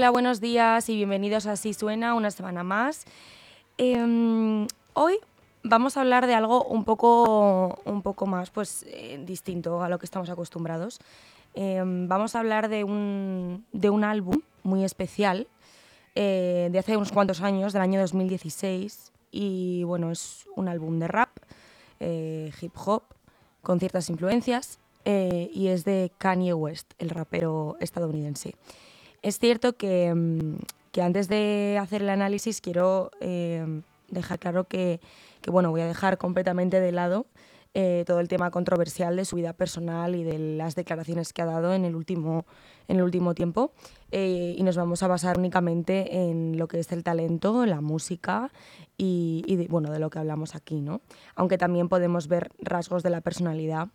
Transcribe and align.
Hola, 0.00 0.08
buenos 0.08 0.40
días 0.40 0.88
y 0.88 0.96
bienvenidos 0.96 1.44
a 1.44 1.52
Así 1.52 1.74
Suena 1.74 2.14
una 2.14 2.30
semana 2.30 2.64
más. 2.64 3.04
Em, 3.76 4.66
hoy 4.94 5.18
vamos 5.62 5.98
a 5.98 6.00
hablar 6.00 6.26
de 6.26 6.32
algo 6.32 6.64
un 6.64 6.86
poco, 6.86 7.78
un 7.84 8.00
poco 8.00 8.24
más 8.24 8.48
pues, 8.48 8.86
eh, 8.88 9.22
distinto 9.26 9.82
a 9.82 9.90
lo 9.90 9.98
que 9.98 10.06
estamos 10.06 10.30
acostumbrados. 10.30 11.00
Em, 11.52 12.08
vamos 12.08 12.34
a 12.34 12.38
hablar 12.38 12.70
de 12.70 12.82
un, 12.82 13.66
de 13.72 13.90
un 13.90 14.02
álbum 14.02 14.40
muy 14.62 14.84
especial 14.84 15.48
eh, 16.14 16.70
de 16.72 16.78
hace 16.78 16.96
unos 16.96 17.12
cuantos 17.12 17.42
años, 17.42 17.74
del 17.74 17.82
año 17.82 18.00
2016. 18.00 19.12
Y 19.32 19.84
bueno, 19.84 20.10
es 20.10 20.46
un 20.56 20.68
álbum 20.68 20.98
de 20.98 21.08
rap, 21.08 21.28
eh, 22.00 22.50
hip 22.62 22.72
hop, 22.86 23.02
con 23.60 23.78
ciertas 23.78 24.08
influencias. 24.08 24.78
y 25.04 25.68
es 25.68 25.84
de 25.84 26.10
Kanye 26.16 26.54
West, 26.54 26.94
el 26.98 27.10
rapero 27.10 27.76
estadounidense. 27.80 28.54
Es 29.22 29.38
cierto 29.38 29.72
mm, 29.72 30.54
que, 30.92 31.02
antes 31.02 31.28
de 31.28 31.78
hacer 31.80 32.02
el 32.02 32.08
análisis 32.08 32.60
quiero 32.60 33.10
eh, 33.20 33.82
dejar 34.08 34.38
claro 34.38 34.64
que, 34.64 35.00
bueno, 35.46 35.70
voy 35.70 35.82
a 35.82 35.86
dejar 35.86 36.18
completamente 36.18 36.80
de 36.80 36.92
lado 36.92 37.26
eh, 37.72 38.02
todo 38.04 38.18
el 38.18 38.26
tema 38.26 38.50
controversial 38.50 39.14
de 39.14 39.24
su 39.24 39.36
vida 39.36 39.52
personal 39.52 40.16
y 40.16 40.24
de 40.24 40.38
las 40.38 40.74
declaraciones 40.74 41.32
que 41.32 41.42
ha 41.42 41.46
dado 41.46 41.72
en 41.72 41.84
el 41.84 41.94
último, 41.94 42.44
en 42.88 42.96
el 42.96 43.04
último 43.04 43.32
tiempo 43.34 43.70
eh, 44.10 44.56
y 44.58 44.62
nos 44.64 44.76
vamos 44.76 45.04
a 45.04 45.06
basar 45.06 45.38
únicamente 45.38 46.28
en 46.30 46.58
lo 46.58 46.66
que 46.66 46.80
es 46.80 46.90
el 46.90 47.04
talento, 47.04 47.64
la 47.66 47.80
música 47.80 48.50
y, 48.98 49.44
de, 49.54 49.68
bueno, 49.68 49.92
de 49.92 50.00
lo 50.00 50.10
que 50.10 50.18
hablamos 50.18 50.56
aquí, 50.56 50.80
¿no? 50.80 51.00
Aunque 51.36 51.58
también 51.58 51.88
podemos 51.88 52.26
ver 52.26 52.50
rasgos 52.58 53.04
de 53.04 53.10
la 53.10 53.20
personalidad 53.20 53.88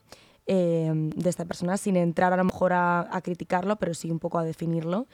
Em, 0.47 1.09
de 1.09 1.27
esta 1.27 1.43
persona 1.45 1.75
sin 1.75 1.97
entrar 1.97 2.31
a 2.31 2.37
lo 2.37 2.43
mejor 2.43 2.71
a, 2.71 3.19
criticarlo, 3.23 3.77
pero 3.77 3.95
sí 3.95 4.11
un 4.11 4.19
poco 4.19 4.37
a 4.37 4.43
definirlo. 4.43 5.07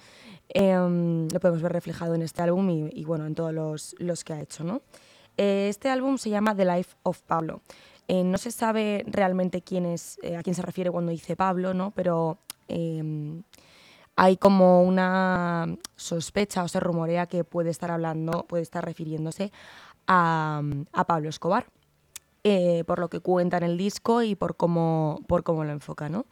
Em, 0.49 1.29
lo 1.29 1.39
podemos 1.39 1.61
ver 1.61 1.71
reflejado 1.71 2.15
en 2.15 2.21
este 2.21 2.41
álbum 2.41 2.69
y, 2.91 3.05
bueno, 3.05 3.25
en 3.25 3.35
todos 3.35 3.53
los, 3.53 3.95
los, 3.99 4.25
que 4.25 4.33
ha 4.33 4.41
hecho. 4.41 4.65
¿no? 4.65 4.81
Eh, 5.37 5.67
este 5.69 5.89
álbum 5.89 6.17
se 6.17 6.29
llama 6.29 6.53
The 6.53 6.65
Life 6.65 6.95
of 7.03 7.21
Pablo. 7.21 7.61
Eh, 8.09 8.25
no 8.25 8.37
se 8.37 8.51
sabe 8.51 9.05
realmente 9.07 9.61
quién 9.61 9.85
es, 9.85 10.19
eh, 10.21 10.35
a 10.35 10.43
quién 10.43 10.53
se 10.53 10.63
refiere 10.63 10.91
cuando 10.91 11.11
dice 11.11 11.37
Pablo, 11.37 11.73
¿no? 11.73 11.91
pero 11.91 12.37
em, 12.67 13.43
hay 14.17 14.35
como 14.35 14.83
una 14.83 15.77
sospecha 15.95 16.63
o 16.63 16.67
se 16.67 16.81
rumorea 16.81 17.27
que 17.27 17.45
puede 17.45 17.69
estar 17.69 17.89
hablando, 17.89 18.45
puede 18.49 18.63
estar 18.63 18.83
refiriéndose 18.83 19.53
a, 20.07 20.61
a 20.91 21.03
Pablo 21.05 21.29
Escobar. 21.29 21.67
Eh, 22.43 22.83
por 22.87 22.97
lo 22.97 23.09
que 23.09 23.19
cuenta 23.19 23.57
en 23.57 23.63
el 23.63 23.77
disco 23.77 24.23
y 24.23 24.33
por 24.35 24.57
cómo, 24.57 25.19
por 25.27 25.43
cómo 25.43 25.63
lo 25.63 25.71
enfoca, 25.71 26.09
¿no? 26.09 26.25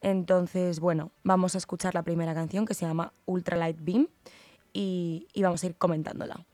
Entonces, 0.00 0.80
bueno, 0.80 1.12
vamos 1.24 1.54
a 1.54 1.58
escuchar 1.58 1.94
la 1.94 2.02
primera 2.02 2.32
canción 2.34 2.64
que 2.64 2.74
se 2.74 2.86
llama 2.86 3.12
Ultralight 3.26 3.76
Beam 3.80 4.08
y, 4.72 5.28
y 5.34 5.42
vamos 5.42 5.62
a 5.62 5.66
ir 5.66 5.76
comentándola. 5.76 6.46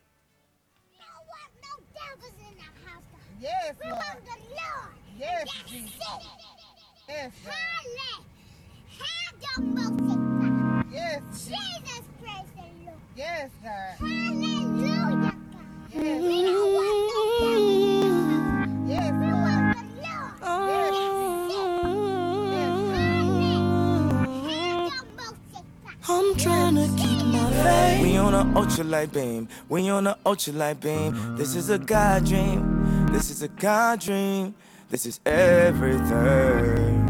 A 28.39 28.45
ultralight 28.55 29.13
beam. 29.13 29.49
We 29.69 29.89
on 29.89 30.07
a 30.07 30.17
ultralight 30.25 30.81
beam. 30.81 31.37
This 31.37 31.57
is 31.57 31.71
a 31.71 31.79
God 31.79 32.25
dream. 32.25 33.07
This 33.11 33.31
is 33.31 33.43
a 33.43 33.49
God 33.49 34.01
dream. 34.01 34.55
This 34.91 35.07
is 35.07 35.19
everything. 35.27 37.05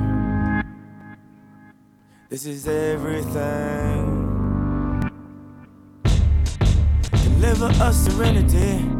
This 2.30 2.46
is 2.46 2.66
everything. 2.66 4.24
Deliver 7.10 7.66
us 7.82 7.96
serenity. 8.06 8.90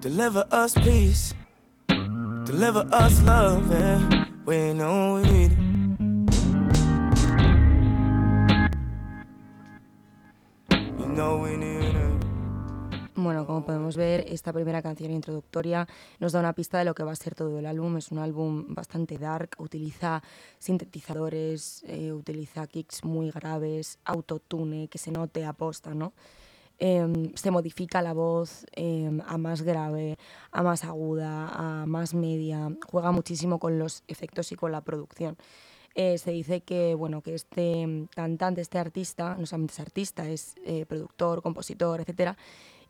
Deliver 0.00 0.44
us 0.50 0.74
peace. 0.74 1.34
Deliver 1.86 2.84
us 2.92 3.22
love. 3.22 3.70
Yeah. 3.70 4.26
We 4.44 4.72
know 4.74 5.14
we 5.14 5.22
need 5.22 5.52
it. 5.52 5.63
Bueno, 13.14 13.46
como 13.46 13.64
podemos 13.64 13.96
ver, 13.96 14.24
esta 14.28 14.52
primera 14.52 14.82
canción 14.82 15.12
introductoria 15.12 15.86
nos 16.18 16.32
da 16.32 16.40
una 16.40 16.52
pista 16.52 16.78
de 16.78 16.84
lo 16.84 16.92
que 16.92 17.04
va 17.04 17.12
a 17.12 17.16
ser 17.16 17.36
todo 17.36 17.56
el 17.56 17.66
álbum. 17.66 17.96
Es 17.98 18.10
un 18.10 18.18
álbum 18.18 18.74
bastante 18.74 19.16
dark, 19.16 19.50
utiliza 19.58 20.24
sintetizadores, 20.58 21.84
eh, 21.86 22.12
utiliza 22.12 22.66
kicks 22.66 23.04
muy 23.04 23.30
graves, 23.30 24.00
autotune, 24.04 24.88
que 24.88 24.98
se 24.98 25.12
note 25.12 25.44
aposta, 25.44 25.94
¿no? 25.94 26.14
Em, 26.78 27.32
se 27.36 27.52
modifica 27.52 28.02
la 28.02 28.12
voz 28.12 28.66
em, 28.72 29.20
a 29.24 29.38
más 29.38 29.62
grave, 29.62 30.18
a 30.50 30.64
más 30.64 30.82
aguda, 30.82 31.48
a 31.54 31.86
más 31.86 32.12
media, 32.14 32.76
juega 32.90 33.12
muchísimo 33.12 33.60
con 33.60 33.78
los 33.78 34.02
efectos 34.08 34.50
y 34.50 34.56
con 34.56 34.72
la 34.72 34.80
producción. 34.80 35.36
Eh, 35.94 36.18
se 36.18 36.32
dice 36.32 36.60
que, 36.62 36.94
bueno, 36.94 37.20
que 37.22 37.34
este 37.34 38.06
cantante, 38.14 38.60
este 38.60 38.78
artista, 38.78 39.36
no 39.38 39.46
solamente 39.46 39.74
es 39.74 39.80
artista, 39.80 40.28
es 40.28 40.54
eh, 40.64 40.86
productor, 40.86 41.42
compositor, 41.42 42.00
etcétera, 42.00 42.36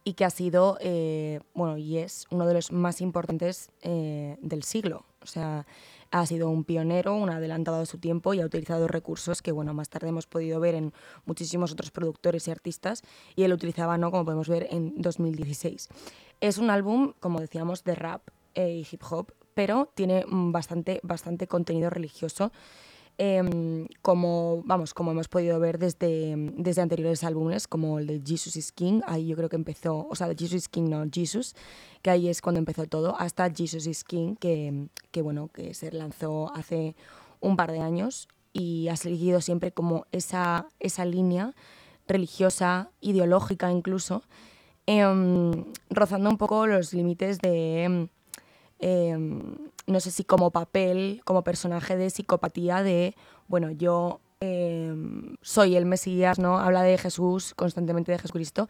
y 0.04 0.12
que 0.12 0.24
ha 0.26 0.30
sido, 0.30 0.76
eh, 0.80 1.40
bueno, 1.54 1.78
y 1.78 1.96
es 1.96 2.26
uno 2.30 2.46
de 2.46 2.54
los 2.54 2.70
más 2.70 3.00
importantes 3.00 3.70
eh, 3.80 4.36
del 4.42 4.62
siglo. 4.62 5.06
O 5.22 5.26
sea, 5.26 5.66
ha 6.10 6.26
sido 6.26 6.50
un 6.50 6.64
pionero, 6.64 7.16
un 7.16 7.30
adelantado 7.30 7.80
de 7.80 7.86
su 7.86 7.98
tiempo 7.98 8.34
y 8.34 8.40
ha 8.42 8.46
utilizado 8.46 8.86
recursos 8.86 9.40
que, 9.40 9.50
bueno, 9.50 9.72
más 9.72 9.88
tarde 9.88 10.08
hemos 10.08 10.26
podido 10.26 10.60
ver 10.60 10.74
en 10.74 10.92
muchísimos 11.24 11.72
otros 11.72 11.90
productores 11.90 12.46
y 12.46 12.50
artistas 12.50 13.02
y 13.34 13.44
él 13.44 13.52
utilizaba, 13.54 13.96
¿no? 13.96 14.10
Como 14.10 14.26
podemos 14.26 14.48
ver 14.48 14.68
en 14.70 14.92
2016. 15.00 15.88
Es 16.40 16.58
un 16.58 16.68
álbum, 16.68 17.14
como 17.18 17.40
decíamos, 17.40 17.82
de 17.82 17.94
rap 17.94 18.28
eh, 18.54 18.70
y 18.70 18.86
hip 18.90 19.02
hop, 19.10 19.32
pero 19.54 19.90
tiene 19.94 20.26
bastante, 20.28 21.00
bastante 21.02 21.46
contenido 21.46 21.88
religioso 21.88 22.52
Em, 23.16 23.86
como, 24.02 24.62
vamos, 24.64 24.92
como 24.92 25.12
hemos 25.12 25.28
podido 25.28 25.60
ver 25.60 25.78
desde, 25.78 26.34
desde 26.56 26.82
anteriores 26.82 27.22
álbumes, 27.22 27.68
como 27.68 28.00
el 28.00 28.06
de 28.06 28.20
Jesus 28.24 28.56
is 28.56 28.72
King, 28.72 29.02
ahí 29.06 29.28
yo 29.28 29.36
creo 29.36 29.48
que 29.48 29.56
empezó, 29.56 30.08
o 30.08 30.14
sea, 30.16 30.28
Jesus 30.28 30.54
is 30.54 30.68
King, 30.68 30.88
no, 30.88 31.04
Jesus, 31.12 31.54
que 32.02 32.10
ahí 32.10 32.28
es 32.28 32.42
cuando 32.42 32.58
empezó 32.58 32.86
todo, 32.86 33.14
hasta 33.18 33.48
Jesus 33.50 33.86
is 33.86 34.02
King, 34.02 34.34
que, 34.34 34.88
que 35.12 35.22
bueno, 35.22 35.48
que 35.48 35.74
se 35.74 35.92
lanzó 35.92 36.52
hace 36.56 36.96
un 37.40 37.56
par 37.56 37.70
de 37.70 37.80
años 37.80 38.28
y 38.52 38.88
ha 38.88 38.96
seguido 38.96 39.40
siempre 39.40 39.70
como 39.70 40.06
esa, 40.10 40.66
esa 40.80 41.04
línea 41.04 41.54
religiosa, 42.08 42.90
ideológica 43.00 43.70
incluso, 43.70 44.24
em, 44.86 45.64
rozando 45.88 46.30
un 46.30 46.36
poco 46.36 46.66
los 46.66 46.92
límites 46.92 47.38
de 47.38 48.08
Em, 48.86 49.70
no 49.86 50.00
sé 50.00 50.10
si 50.10 50.24
como 50.24 50.50
papel, 50.50 51.20
como 51.24 51.44
personaje 51.44 51.96
de 51.96 52.10
psicopatía 52.10 52.82
de, 52.82 53.14
bueno, 53.48 53.70
yo 53.70 54.20
em, 54.40 55.36
soy 55.42 55.76
el 55.76 55.86
Mesías, 55.86 56.38
¿no? 56.38 56.58
Habla 56.58 56.82
de 56.82 56.98
Jesús, 56.98 57.54
constantemente 57.54 58.12
de 58.12 58.18
Jesucristo, 58.18 58.68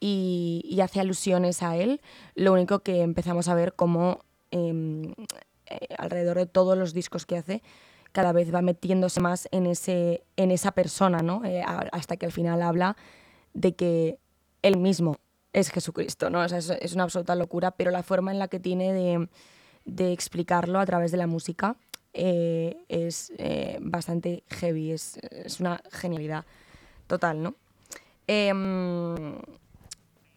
y, 0.00 0.78
hace 0.82 1.00
alusiones 1.00 1.62
a 1.62 1.76
él. 1.76 2.00
Lo 2.34 2.52
único 2.52 2.80
que 2.80 3.02
empezamos 3.02 3.48
a 3.48 3.54
ver 3.54 3.74
como 3.74 4.20
em, 4.50 5.12
eh, 5.66 5.94
alrededor 5.98 6.38
de 6.38 6.46
todos 6.46 6.76
los 6.76 6.92
discos 6.92 7.26
que 7.26 7.36
hace, 7.36 7.62
cada 8.12 8.32
vez 8.32 8.54
va 8.54 8.62
metiéndose 8.62 9.20
más 9.20 9.48
en, 9.50 9.66
ese, 9.66 10.24
en 10.36 10.50
esa 10.50 10.72
persona, 10.72 11.20
¿no? 11.20 11.44
Eh, 11.44 11.62
hasta 11.92 12.16
que 12.16 12.26
al 12.26 12.32
final 12.32 12.62
habla 12.62 12.96
de 13.54 13.74
que 13.74 14.18
él 14.62 14.76
mismo 14.78 15.16
es 15.52 15.70
Jesucristo, 15.70 16.30
¿no? 16.30 16.44
es, 16.44 16.94
una 16.94 17.04
absoluta 17.04 17.34
locura, 17.36 17.70
pero 17.70 17.90
la 17.90 18.02
forma 18.02 18.32
en 18.32 18.38
la 18.38 18.48
que 18.48 18.58
tiene 18.60 18.92
de, 18.92 19.28
de 19.84 20.12
explicarlo 20.12 20.78
a 20.78 20.86
través 20.86 21.10
de 21.10 21.18
la 21.18 21.26
música 21.26 21.76
eh, 22.12 22.76
es 22.88 23.32
eh, 23.38 23.78
bastante 23.80 24.44
heavy, 24.48 24.92
es, 24.92 25.16
es, 25.30 25.58
una 25.58 25.82
genialidad 25.90 26.44
total, 27.08 27.42
¿no? 27.42 27.54
Em, 28.28 29.36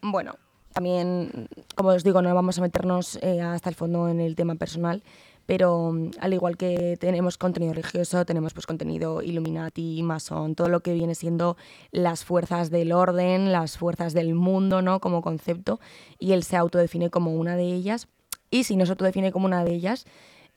bueno, 0.02 0.36
también, 0.74 1.48
como 1.76 1.90
os 1.90 2.04
digo, 2.04 2.22
no 2.22 2.34
vamos 2.34 2.58
a 2.58 2.62
meternos 2.62 3.18
eh, 3.22 3.42
hasta 3.42 3.70
el 3.70 3.76
fondo 3.76 4.10
en 4.10 4.20
el 4.20 4.36
tema 4.36 4.56
personal, 4.56 5.04
pero 5.46 5.92
mm, 5.92 6.12
al 6.20 6.34
igual 6.34 6.58
que 6.58 6.98
tenemos 7.00 7.38
contenido 7.38 7.74
religioso, 7.74 8.26
tenemos 8.26 8.54
pues 8.54 8.66
contenido 8.66 9.22
Illuminati, 9.22 10.02
masón, 10.04 10.56
todo 10.56 10.70
lo 10.70 10.82
que 10.82 10.94
viene 10.94 11.16
siendo 11.16 11.58
las 11.92 12.26
fuerzas 12.26 12.70
del 12.70 12.92
orden, 12.92 13.52
las 13.52 13.78
fuerzas 13.78 14.14
del 14.14 14.34
mundo, 14.34 14.82
¿no? 14.82 15.00
Como 15.00 15.22
concepto, 15.22 15.80
y 16.20 16.34
él 16.34 16.44
se 16.44 16.58
autodefine 16.58 17.10
como 17.10 17.34
una 17.34 17.56
de 17.56 17.66
ellas, 17.74 18.08
y 18.50 18.64
si 18.64 18.76
no 18.76 18.86
se 18.86 18.92
autodefine 18.92 19.32
como 19.32 19.46
una 19.46 19.64
de 19.64 19.74
ellas, 19.74 20.06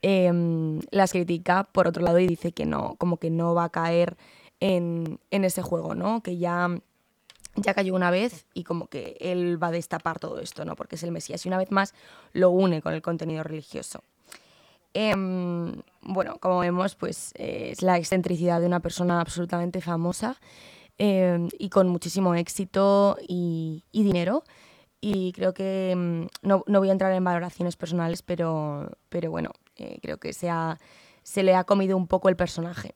em, 0.03 0.81
las 0.91 1.13
critica 1.13 1.65
por 1.65 1.89
otro 1.89 2.03
lado 2.03 2.19
y 2.19 2.27
dice 2.27 2.53
que 2.53 2.67
no, 2.67 2.97
como 2.97 3.19
que 3.19 3.31
no 3.31 3.55
va 3.55 3.65
a 3.65 3.69
caer 3.71 4.17
en, 4.61 5.19
ese 5.31 5.63
juego, 5.63 5.95
¿no? 5.95 6.23
Que 6.23 6.39
ya 6.39 6.69
ya 7.57 7.75
cayó 7.75 7.95
una 7.95 8.11
vez 8.11 8.47
y 8.55 8.65
como 8.65 8.87
que 8.87 9.17
él 9.21 9.63
va 9.63 9.69
a 9.69 9.73
destapar 9.73 10.21
todo 10.21 10.39
esto, 10.41 10.65
¿no? 10.65 10.77
Porque 10.77 10.95
es 10.95 11.03
el 11.03 11.11
Mesías 11.11 11.45
y 11.45 11.49
una 11.49 11.59
vez 11.59 11.71
más 11.73 11.95
lo 12.33 12.51
une 12.51 12.81
con 12.81 12.95
el 12.95 13.03
contenido 13.03 13.43
religioso. 13.43 14.03
Em, 14.93 15.83
bueno, 16.03 16.39
como 16.41 16.61
vemos, 16.61 16.97
pues 16.97 17.33
es 17.37 17.83
la 17.83 17.97
excentricidad 17.97 18.61
de 18.61 18.67
una 18.67 18.81
persona 18.81 19.21
absolutamente 19.21 19.81
famosa 19.81 20.41
em, 20.99 21.49
y 21.59 21.69
con 21.71 21.89
muchísimo 21.89 22.35
éxito 22.35 23.17
y, 23.27 23.85
dinero. 23.93 24.45
Y 25.01 25.33
creo 25.33 25.55
que 25.55 25.93
em, 25.93 26.29
no, 26.43 26.63
no, 26.67 26.79
voy 26.79 26.91
a 26.91 26.93
entrar 26.93 27.13
en 27.13 27.25
valoraciones 27.25 27.77
personales, 27.77 28.23
pero, 28.23 28.91
pero 29.09 29.31
bueno, 29.31 29.51
eh, 29.77 29.99
creo 30.03 30.19
que 30.19 30.33
se, 30.33 30.51
se 31.23 31.43
le 31.43 31.55
ha 31.55 31.65
comido 31.65 31.97
un 31.97 32.07
poco 32.07 32.29
el 32.29 32.37
personaje. 32.37 32.95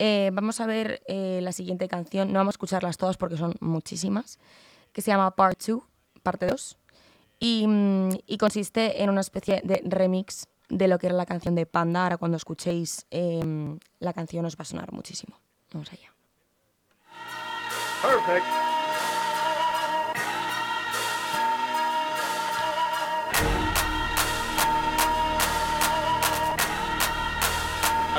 Eh, 0.00 0.30
vamos 0.32 0.60
a 0.60 0.66
ver 0.66 1.02
la 1.08 1.50
siguiente 1.52 1.88
canción, 1.88 2.32
no 2.32 2.38
vamos 2.38 2.52
a 2.52 2.56
escucharlas 2.56 2.96
todas 2.96 3.16
porque 3.16 3.36
son 3.36 3.54
muchísimas, 3.60 4.38
que 4.92 5.02
se 5.02 5.10
llama 5.10 5.34
Part 5.34 5.60
2, 5.66 5.82
parte 6.22 6.46
2, 6.46 6.78
y, 7.40 7.66
mm, 7.66 8.10
y 8.26 8.38
consiste 8.38 9.02
en 9.02 9.10
una 9.10 9.20
especie 9.20 9.60
de 9.64 9.82
remix 9.84 10.46
de 10.68 10.88
lo 10.88 10.98
que 10.98 11.06
era 11.06 11.16
la 11.16 11.26
canción 11.26 11.54
de 11.54 11.66
Panda. 11.66 12.04
Ahora 12.04 12.16
cuando 12.16 12.36
escuchéis 12.36 13.06
eh, 13.10 13.78
la 14.00 14.12
canción 14.12 14.44
os 14.44 14.56
va 14.56 14.62
a 14.62 14.64
sonar 14.64 14.92
muchísimo. 14.92 15.38
Vamos 15.72 15.90
allá. 15.92 16.12
Perfect. 18.02 18.77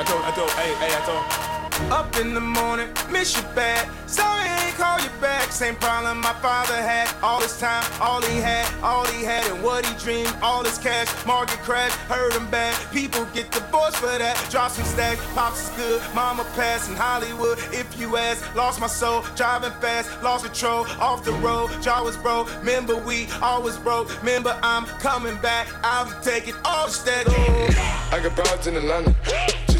I 0.00 0.02
told, 0.02 0.22
I 0.22 0.30
told, 0.30 0.50
hey, 0.52 0.72
hey, 0.80 0.96
I 0.96 1.00
told. 1.04 1.92
Up 1.92 2.16
in 2.16 2.32
the 2.32 2.40
morning, 2.40 2.88
miss 3.10 3.36
you 3.36 3.42
bad. 3.54 3.86
Sorry 4.08 4.48
ain't 4.48 4.74
call 4.76 4.98
you 4.98 5.10
back. 5.20 5.52
Same 5.52 5.76
problem 5.76 6.22
my 6.22 6.32
father 6.40 6.74
had. 6.74 7.14
All 7.22 7.38
this 7.38 7.60
time, 7.60 7.84
all 8.00 8.22
he 8.22 8.38
had, 8.38 8.66
all 8.82 9.04
he 9.08 9.22
had, 9.22 9.44
and 9.52 9.62
what 9.62 9.84
he 9.84 9.94
dreamed. 10.02 10.34
All 10.40 10.64
his 10.64 10.78
cash, 10.78 11.06
market 11.26 11.58
crash, 11.58 11.92
hurt 12.08 12.32
him 12.32 12.48
bad. 12.50 12.74
People 12.90 13.26
get 13.34 13.50
divorced 13.50 13.98
for 13.98 14.06
that. 14.06 14.42
Drop 14.50 14.70
some 14.70 14.86
stacks, 14.86 15.20
pops 15.34 15.68
is 15.68 15.76
good. 15.76 16.00
Mama 16.14 16.44
passed 16.56 16.88
in 16.88 16.96
Hollywood. 16.96 17.58
If 17.70 18.00
you 18.00 18.16
ask, 18.16 18.40
lost 18.54 18.80
my 18.80 18.86
soul, 18.86 19.22
driving 19.36 19.72
fast, 19.82 20.08
lost 20.22 20.46
control, 20.46 20.86
off 20.98 21.24
the 21.24 21.32
road. 21.44 21.68
Jaw 21.82 22.02
was 22.02 22.16
broke. 22.16 22.48
Remember 22.60 22.96
we 22.96 23.28
always 23.42 23.76
broke. 23.76 24.08
Remember 24.20 24.58
I'm 24.62 24.86
coming 24.86 25.36
back. 25.42 25.68
I'll 25.84 26.10
take 26.22 26.48
it 26.48 26.54
all 26.64 26.86
instead. 26.86 27.26
I 27.28 28.18
got 28.22 28.34
broads 28.34 28.66
in 28.66 28.76
Atlanta. 28.76 29.14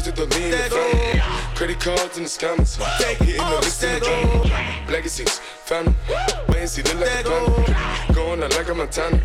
Just 0.01 0.15
to 0.15 0.25
the 0.25 0.35
lean, 0.35 1.21
Credit 1.53 1.79
cards 1.79 2.17
in 2.17 2.23
the 2.23 2.29
scammers. 2.29 2.77
Hitting 3.19 3.37
the 3.37 3.59
list 3.61 3.83
in 3.83 3.93
the 3.93 3.99
drum. 3.99 4.91
Legacies, 4.91 5.39
family. 5.65 5.93
Wait 6.49 6.57
and 6.57 6.69
see, 6.69 6.81
look 6.81 6.99
like 6.99 7.25
a. 7.27 8.13
Going 8.13 8.41
out 8.41 8.51
like 8.55 8.69
a 8.69 8.73
Montana. 8.73 9.17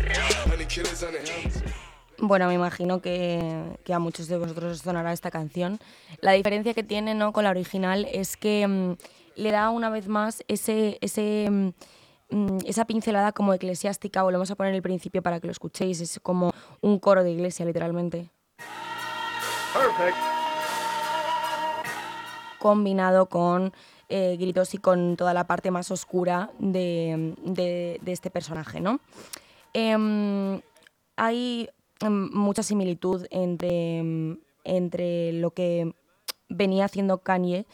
Honey 0.47 0.65
killers 0.65 1.01
on 1.03 1.13
the 1.13 1.19
helmets. 1.19 1.63
Bueno, 2.19 2.47
me 2.47 2.53
imagino 2.53 3.01
que, 3.01 3.63
que, 3.85 3.93
a 3.93 3.99
muchos 3.99 4.27
de 4.27 4.37
vosotros 4.37 4.73
os 4.73 4.81
sonará 4.81 5.13
esta 5.13 5.31
canción. 5.31 5.79
La 6.21 6.33
diferencia 6.33 6.75
que 6.75 6.83
tiene 6.83 7.15
¿no? 7.15 7.33
con 7.33 7.43
la 7.45 7.49
original 7.49 8.07
es 8.11 8.37
que 8.37 8.67
mmm, 8.67 8.97
le 9.35 9.51
da 9.51 9.71
una 9.71 9.89
vez 9.89 10.07
más 10.07 10.43
ese, 10.47 10.99
ese, 11.01 11.47
mmm, 12.29 12.57
esa 12.67 12.85
pincelada 12.85 13.31
como 13.31 13.51
eclesiástica. 13.53 14.21
Volvemos 14.21 14.51
a 14.51 14.55
poner 14.55 14.75
el 14.75 14.83
principio 14.83 15.23
para 15.23 15.39
que 15.39 15.47
lo 15.47 15.51
escuchéis. 15.51 16.01
Es 16.01 16.19
como 16.21 16.53
un 16.81 16.99
coro 16.99 17.23
de 17.23 17.31
iglesia, 17.31 17.65
literalmente. 17.65 18.29
Perfect 19.73 20.36
combinado 22.59 23.27
con 23.27 23.73
eh, 24.09 24.37
gritos 24.39 24.73
y 24.73 24.77
con 24.77 25.17
toda 25.17 25.33
la 25.33 25.47
parte 25.47 25.71
más 25.71 25.91
oscura 25.91 26.51
de, 26.59 27.99
este 28.05 28.29
personaje. 28.29 28.79
¿no? 28.79 28.99
Em, 29.73 30.61
hay 31.15 31.69
em, 31.99 32.29
mucha 32.31 32.63
similitud 32.63 33.25
entre, 33.31 34.37
entre 34.63 35.33
lo 35.33 35.51
que 35.51 35.93
venía 36.49 36.85
haciendo 36.85 37.19
Kanye 37.19 37.65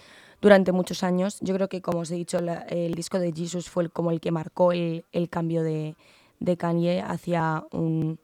durante 0.42 0.72
muchos 0.72 1.04
años. 1.04 1.40
Yo 1.42 1.56
creo 1.56 1.70
que, 1.70 1.82
como 1.82 2.00
os 2.00 2.12
he 2.12 2.16
dicho, 2.16 2.38
el 2.68 2.96
disco 2.96 3.20
de 3.20 3.32
Jesus 3.32 3.70
fue 3.70 3.90
como 3.90 4.12
el 4.12 4.20
que 4.20 4.32
marcó 4.32 4.72
el, 4.72 5.04
cambio 5.30 5.64
de, 5.64 5.96
Kanye 6.58 7.02
hacia 7.02 7.66
un, 7.72 8.20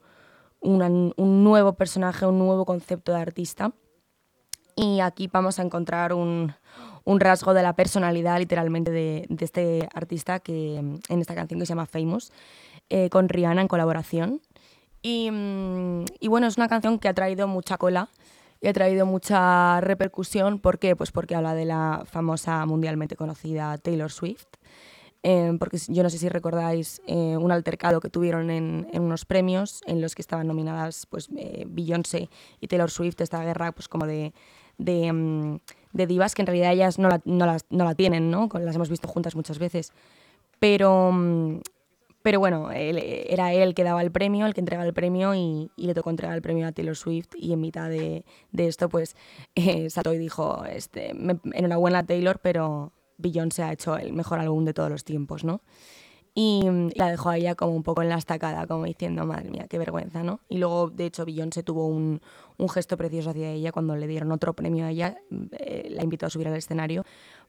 un, 0.60 1.44
nuevo 1.44 1.72
personaje, 1.72 2.26
un 2.26 2.38
nuevo 2.38 2.64
concepto 2.66 3.12
de 3.12 3.20
artista. 3.20 3.72
Y 4.80 5.00
aquí 5.00 5.28
vamos 5.30 5.58
a 5.58 5.62
encontrar 5.62 6.14
un, 6.14 6.54
un 7.04 7.20
rasgo 7.20 7.52
de 7.52 7.62
la 7.62 7.74
personalidad 7.74 8.38
literalmente 8.38 8.90
de, 8.90 9.26
de, 9.28 9.44
este 9.44 9.86
artista 9.92 10.40
que 10.40 10.76
en 10.76 11.20
esta 11.20 11.34
canción 11.34 11.60
que 11.60 11.66
se 11.66 11.72
llama 11.72 11.84
Famous, 11.84 12.32
eh, 12.88 13.10
con 13.10 13.28
Rihanna 13.28 13.60
en 13.60 13.68
colaboración. 13.68 14.40
Y, 15.02 15.30
mm, 15.30 16.04
y, 16.18 16.28
bueno, 16.28 16.46
es 16.46 16.56
una 16.56 16.68
canción 16.68 16.98
que 16.98 17.08
ha 17.08 17.14
traído 17.14 17.46
mucha 17.46 17.76
cola 17.76 18.08
y 18.62 18.68
ha 18.68 18.72
traído 18.72 19.04
mucha 19.04 19.82
repercusión. 19.82 20.58
¿Por 20.58 20.78
qué? 20.78 20.96
Pues 20.96 21.12
porque 21.12 21.34
habla 21.34 21.52
de 21.52 21.66
la 21.66 22.04
famosa 22.06 22.64
mundialmente 22.64 23.16
conocida 23.16 23.76
Taylor 23.76 24.10
Swift. 24.10 24.46
Eh, 25.22 25.54
porque 25.58 25.76
yo 25.88 26.02
no 26.02 26.08
sé 26.08 26.16
si 26.16 26.30
recordáis 26.30 27.02
eh, 27.06 27.36
un 27.36 27.52
altercado 27.52 28.00
que 28.00 28.08
tuvieron 28.08 28.48
en, 28.48 28.88
en, 28.90 29.02
unos 29.02 29.26
premios 29.26 29.82
en 29.86 30.00
los 30.00 30.14
que 30.14 30.22
estaban 30.22 30.46
nominadas 30.46 31.04
pues, 31.04 31.28
Beyoncé 31.66 32.30
y 32.58 32.68
Taylor 32.68 32.90
Swift, 32.90 33.20
esta 33.20 33.44
guerra 33.44 33.72
pues, 33.72 33.86
como 33.86 34.06
de, 34.06 34.32
Mm, 34.80 35.56
de, 35.92 36.06
divas 36.06 36.34
que 36.34 36.42
en 36.42 36.46
realidad 36.46 36.72
ellas 36.72 36.98
no 36.98 37.08
la, 37.08 37.20
no, 37.24 37.46
no 37.70 37.84
la 37.84 37.94
tienen, 37.94 38.30
¿no? 38.30 38.48
Las 38.60 38.76
hemos 38.76 38.90
visto 38.90 39.08
juntas 39.08 39.36
muchas 39.36 39.58
veces. 39.58 39.92
Pero, 40.58 41.12
mm, 41.12 41.60
pero 42.22 42.38
bueno, 42.38 42.70
era 42.70 43.52
él 43.54 43.74
que 43.74 43.84
daba 43.84 44.02
el 44.02 44.10
premio, 44.10 44.46
el 44.46 44.54
que 44.54 44.60
entregaba 44.60 44.86
el 44.86 44.92
premio 44.92 45.34
y, 45.34 45.70
le 45.76 45.94
tocó 45.94 46.10
entregar 46.10 46.36
el 46.36 46.42
premio 46.42 46.66
a 46.66 46.72
Taylor 46.72 46.96
Swift 46.96 47.30
y 47.36 47.52
en 47.52 47.60
mitad 47.60 47.88
de, 47.88 48.24
de 48.52 48.66
esto 48.66 48.88
pues 48.88 49.16
eh, 49.54 49.88
y 49.88 50.18
dijo, 50.18 50.64
este, 50.66 51.12
enhorabuena 51.54 52.04
Taylor, 52.04 52.38
pero 52.42 52.92
Beyoncé 53.16 53.62
ha 53.62 53.72
hecho 53.72 53.96
el 53.96 54.12
mejor 54.12 54.38
álbum 54.38 54.64
de 54.64 54.74
todos 54.74 54.90
los 54.90 55.04
tiempos, 55.04 55.44
¿no? 55.44 55.62
Y 56.34 56.62
la 56.94 57.10
dejó 57.10 57.30
a 57.30 57.36
ella 57.36 57.56
como 57.56 57.74
un 57.74 57.82
poco 57.82 58.02
en 58.02 58.08
la 58.08 58.16
estacada, 58.16 58.66
como 58.66 58.84
diciendo, 58.84 59.26
madre 59.26 59.50
mía, 59.50 59.66
qué 59.68 59.78
vergüenza, 59.78 60.22
¿no? 60.22 60.40
Y 60.48 60.58
luego, 60.58 60.88
de 60.88 61.06
hecho, 61.06 61.24
Beyoncé 61.24 61.62
tuvo 61.62 61.86
un, 61.88 62.20
un 62.60 62.68
gesto 62.68 62.96
precioso 62.96 63.30
hacia 63.30 63.50
ella 63.50 63.72
cuando 63.72 63.96
le 63.96 64.06
dieron 64.06 64.30
otro 64.30 64.52
premio 64.52 64.84
a 64.84 64.90
ella, 64.90 65.16
eh, 65.58 65.88
la 65.90 66.04
invitó 66.04 66.26
a 66.26 66.30
subir 66.30 66.46
al 66.46 66.56
escenario 66.56 67.04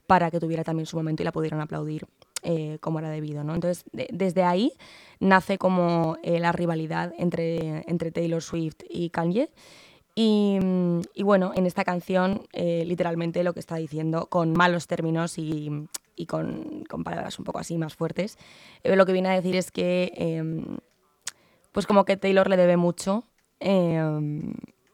para 0.07 0.31
que 0.31 0.39
tuviera 0.39 0.63
también 0.63 0.85
su 0.85 0.97
momento 0.97 1.21
y 1.21 1.25
la 1.25 1.31
pudieran 1.31 1.61
aplaudir 1.61 2.07
eh, 2.43 2.77
como 2.81 2.99
era 2.99 3.09
debido, 3.09 3.43
¿no? 3.43 3.53
Entonces, 3.53 3.85
desde 3.91 4.43
ahí 4.43 4.73
nace 5.19 5.57
como 5.57 6.17
eh, 6.23 6.39
la 6.39 6.51
rivalidad 6.51 7.13
entre, 7.17 7.83
entre 7.87 8.11
Taylor 8.11 8.41
Swift 8.41 8.77
y 8.89 9.09
Kanye. 9.09 9.49
Y, 10.15 10.59
y, 11.13 11.23
bueno, 11.23 11.53
en 11.55 11.65
esta 11.65 11.85
canción, 11.85 12.41
literalmente 12.53 13.45
lo 13.45 13.53
que 13.53 13.61
está 13.61 13.77
diciendo, 13.77 14.25
con 14.25 14.51
malos 14.51 14.87
términos 14.87 15.37
y, 15.37 15.87
y 16.15 16.25
con, 16.25 16.83
con, 16.85 17.03
palabras 17.03 17.39
un 17.39 17.45
poco 17.45 17.59
así 17.59 17.77
más 17.77 17.95
fuertes. 17.95 18.37
Eh, 18.83 18.95
lo 18.95 19.05
que 19.05 19.13
viene 19.13 19.29
a 19.29 19.33
decir 19.33 19.55
es 19.55 19.71
que, 19.71 20.13
eh, 20.15 20.77
pues 21.71 21.85
como 21.85 22.05
que 22.05 22.17
Taylor 22.17 22.49
le 22.49 22.57
debe 22.57 22.77
mucho, 22.77 23.23
eh, 23.59 24.01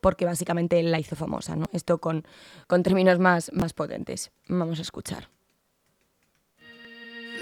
porque 0.01 0.25
básicamente 0.25 0.79
él 0.79 0.91
la 0.91 0.99
hizo 0.99 1.15
famosa, 1.15 1.55
¿no? 1.55 1.65
Esto 1.73 1.97
con, 1.97 2.25
con 2.67 2.83
términos 2.83 3.19
más, 3.19 3.51
más 3.53 3.73
potentes. 3.73 4.31
Vamos 4.47 4.79
a 4.79 4.81
escuchar. 4.81 5.29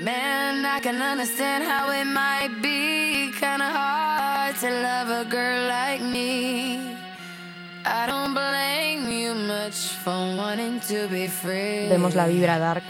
Man, 0.04 0.66
I 0.66 0.82
can 0.82 1.02
understand 1.02 1.64
how 1.64 1.90
it 1.90 2.06
might 2.06 2.62
be 2.62 3.32
kind 3.40 3.62
of 3.62 3.72
hard 3.72 4.56
to 4.60 4.70
love 4.70 5.10
a 5.10 5.24
girl 5.30 5.68
like 5.70 6.04
me. 6.04 6.96
I 7.86 8.06
don't 8.08 8.34
blame 8.34 9.10
you 9.10 9.34
much 9.36 9.96
for 10.04 10.36
wanting 10.36 10.82
to 10.90 11.08
be 11.08 11.28
free. 11.28 11.88
Vemos 11.88 12.14
la 12.14 12.28
vibra 12.28 12.60
dark 12.60 12.84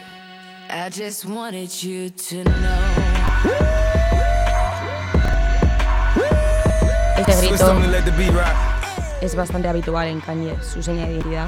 I 0.69 0.89
just 0.89 1.25
wanted 1.25 1.71
you 1.83 2.09
to 2.09 2.43
know. 2.43 2.95
Este 7.17 7.47
grito 7.47 7.55
es 9.21 9.35
bastante 9.35 9.67
habitual 9.67 10.07
en 10.07 10.21
Kanye, 10.21 10.55
su 10.61 10.81
señal 10.81 11.07
de 11.07 11.13
identidad. 11.15 11.47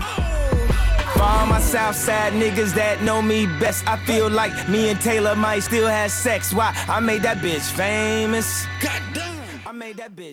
For 1.14 1.24
all 1.24 1.48
my 1.48 1.60
Southside 1.60 2.34
niggas 2.34 2.74
that 2.76 3.00
know 3.02 3.22
me 3.22 3.48
best, 3.60 3.88
I 3.88 3.98
feel 4.06 4.30
like 4.30 4.54
me 4.70 4.90
and 4.90 5.00
Taylor 5.00 5.36
might 5.36 5.62
still 5.64 5.88
have 5.88 6.12
sex. 6.12 6.54
Why? 6.54 6.74
I 6.88 7.00
made 7.00 7.24
that 7.24 7.38
bitch 7.38 7.72
famous. 7.72 8.66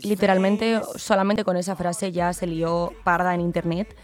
Literalmente, 0.03 0.81
solamente 0.97 1.45
con 1.45 1.57
esa 1.57 1.75
frase 1.77 2.13
ya 2.13 2.33
se 2.33 2.47
lió 2.47 2.93
parda 3.05 3.35
en 3.35 3.41
internet 3.41 3.97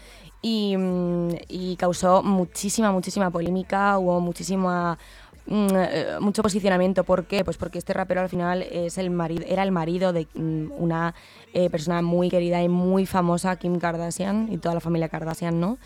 Mm, 0.43 1.35
y, 1.49 1.75
causó 1.77 2.23
muchísima, 2.23 2.91
muchísima 2.91 3.29
polémica, 3.29 3.97
hubo 3.99 4.19
muchísima 4.19 4.97
mm, 5.45 5.67
eh, 5.75 6.05
mucho 6.19 6.41
posicionamiento. 6.41 7.03
¿Por 7.03 7.25
qué? 7.25 7.43
Pues 7.45 7.57
porque 7.57 7.77
este 7.77 7.93
rapero 7.93 8.21
al 8.21 8.29
final 8.29 8.63
es 8.63 8.97
el 8.97 9.11
marido, 9.11 9.45
era 9.47 9.63
el 9.63 9.71
marido 9.71 10.13
de 10.13 10.27
mm, 10.33 10.71
una 10.77 11.13
eh, 11.53 11.69
persona 11.69 12.01
muy 12.01 12.29
querida 12.29 12.61
y 12.63 12.69
muy 12.69 13.05
famosa, 13.05 13.55
Kim 13.57 13.77
Kardashian, 13.79 14.51
y 14.51 14.57
toda 14.57 14.73
la 14.75 14.81
familia 14.81 15.09
Kardashian, 15.09 15.59
¿no? 15.59 15.77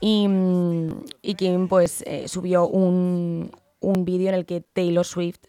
Y, 0.00 0.28
Kim 1.36 1.68
pues 1.68 2.02
eh, 2.06 2.28
subió 2.28 2.68
un, 2.68 3.50
un 3.80 4.04
vídeo 4.04 4.28
en 4.28 4.34
el 4.34 4.46
que 4.46 4.60
Taylor 4.60 5.04
Swift 5.04 5.40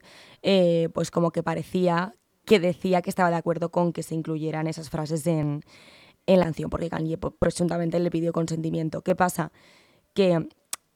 pues 0.94 1.12
como 1.12 1.32
que 1.32 1.44
parecía 1.44 2.16
que 2.46 2.62
decía 2.62 3.02
que 3.02 3.10
estaba 3.10 3.30
de 3.30 3.36
acuerdo 3.36 3.70
con 3.70 3.92
que 3.92 4.04
se 4.04 4.16
incluyeran 4.16 4.68
esas 4.68 4.90
frases 4.90 5.28
en, 5.28 5.64
en 6.28 6.40
la 6.40 6.46
canción, 6.46 6.70
porque 6.70 6.90
Kanye 6.90 7.18
presuntamente 7.18 8.00
le 8.00 8.12
pidió 8.12 8.32
consentimiento. 8.34 9.02
¿Qué 9.02 9.16
pasa? 9.16 9.52
Que 10.14 10.48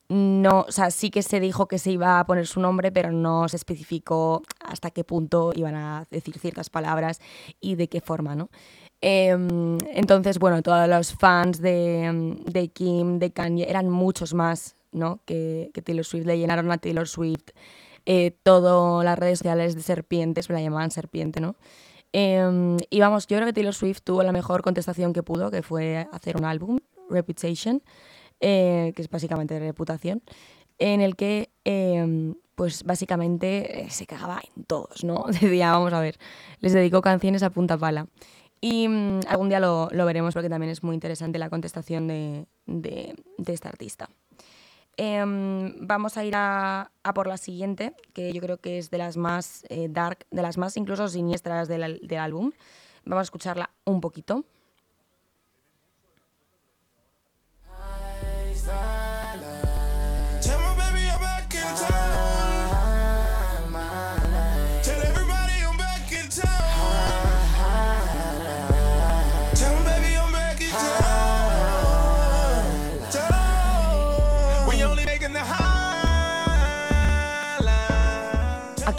no, 0.09 0.65
o 0.67 0.71
sea, 0.73 0.91
sí 0.91 1.09
que 1.09 1.23
se 1.23 1.39
dijo 1.39 1.69
que 1.69 1.79
se 1.79 1.91
iba 1.91 2.19
a 2.19 2.25
poner 2.25 2.45
su 2.45 2.59
nombre, 2.59 2.91
pero 2.91 3.13
no 3.13 3.47
se 3.47 3.55
especificó 3.55 4.43
hasta 4.59 4.91
qué 4.91 5.05
punto 5.05 5.53
iban 5.55 5.75
a 5.75 6.05
decir 6.11 6.37
ciertas 6.37 6.69
palabras 6.69 7.21
y 7.61 7.75
de 7.75 7.87
qué 7.87 8.01
forma, 8.01 8.35
¿no? 8.35 8.49
Em, 8.99 9.77
entonces, 9.93 10.37
bueno, 10.37 10.61
todos 10.61 10.87
los 10.89 11.13
fans 11.13 11.61
de, 11.61 12.37
de, 12.45 12.67
Kim, 12.67 13.19
de 13.19 13.31
Kanye, 13.31 13.69
eran 13.69 13.89
muchos 13.89 14.33
más, 14.33 14.75
¿no? 14.91 15.21
Que, 15.25 15.71
Taylor 15.83 16.03
Swift 16.03 16.25
le 16.25 16.37
llenaron 16.37 16.69
a 16.71 16.77
Taylor 16.77 17.07
Swift 17.07 17.51
eh, 18.05 18.35
todo 18.43 19.03
las 19.03 19.17
redes 19.17 19.39
sociales 19.39 19.75
de 19.75 19.81
serpientes, 19.81 20.49
me 20.49 20.55
la 20.55 20.61
llamaban 20.61 20.91
serpiente, 20.91 21.39
¿no? 21.39 21.55
Em, 22.13 22.77
y 22.89 22.99
vamos, 22.99 23.27
yo 23.27 23.37
creo 23.37 23.47
que 23.47 23.53
Taylor 23.53 23.73
Swift 23.73 24.01
tuvo 24.03 24.23
la 24.23 24.31
mejor 24.31 24.61
contestación 24.61 25.13
que 25.13 25.23
pudo, 25.23 25.49
que 25.49 25.61
fue 25.61 26.07
hacer 26.11 26.37
un 26.37 26.45
álbum, 26.45 26.79
Reputation, 27.09 27.81
eh, 28.39 28.93
que 28.95 29.01
es 29.01 29.09
básicamente 29.09 29.59
reputación, 29.59 30.21
en 30.77 31.01
el 31.01 31.15
que, 31.15 31.51
em, 31.63 32.35
pues 32.55 32.83
básicamente 32.83 33.81
eh, 33.81 33.89
se 33.89 34.05
cagaba 34.05 34.41
en 34.55 34.63
todos, 34.65 35.03
¿no? 35.03 35.25
Decía, 35.41 35.71
vamos 35.71 35.93
a 35.93 35.99
ver, 35.99 36.17
les 36.59 36.73
dedicó 36.73 37.01
canciones 37.01 37.43
a 37.43 37.49
punta 37.49 37.77
pala. 37.77 38.07
Y 38.61 38.87
mm, 38.87 39.21
algún 39.27 39.49
día 39.49 39.59
lo, 39.59 39.89
lo, 39.91 40.05
veremos 40.05 40.33
porque 40.33 40.49
también 40.49 40.71
es 40.71 40.83
muy 40.83 40.93
interesante 40.93 41.39
la 41.39 41.49
contestación 41.49 42.07
de, 42.07 42.45
de, 42.65 43.15
de 43.37 43.53
esta 43.53 43.69
artista. 43.69 44.09
Eh, 44.97 45.23
vamos 45.79 46.17
a 46.17 46.23
ir 46.25 46.35
a, 46.35 46.91
a, 47.03 47.13
por 47.13 47.27
la 47.27 47.37
siguiente, 47.37 47.95
que 48.13 48.31
yo 48.33 48.41
creo 48.41 48.57
que 48.57 48.77
es 48.77 48.91
de 48.91 48.97
las 48.97 49.17
más 49.17 49.63
eh, 49.69 49.87
dark, 49.89 50.25
de 50.29 50.41
las 50.41 50.57
más 50.57 50.77
incluso 50.77 51.07
siniestras 51.07 51.67
del, 51.67 51.99
del 52.03 52.19
álbum. 52.19 52.51
Vamos 53.05 53.21
a 53.21 53.23
escucharla 53.23 53.69
un 53.85 54.01
poquito. 54.01 54.45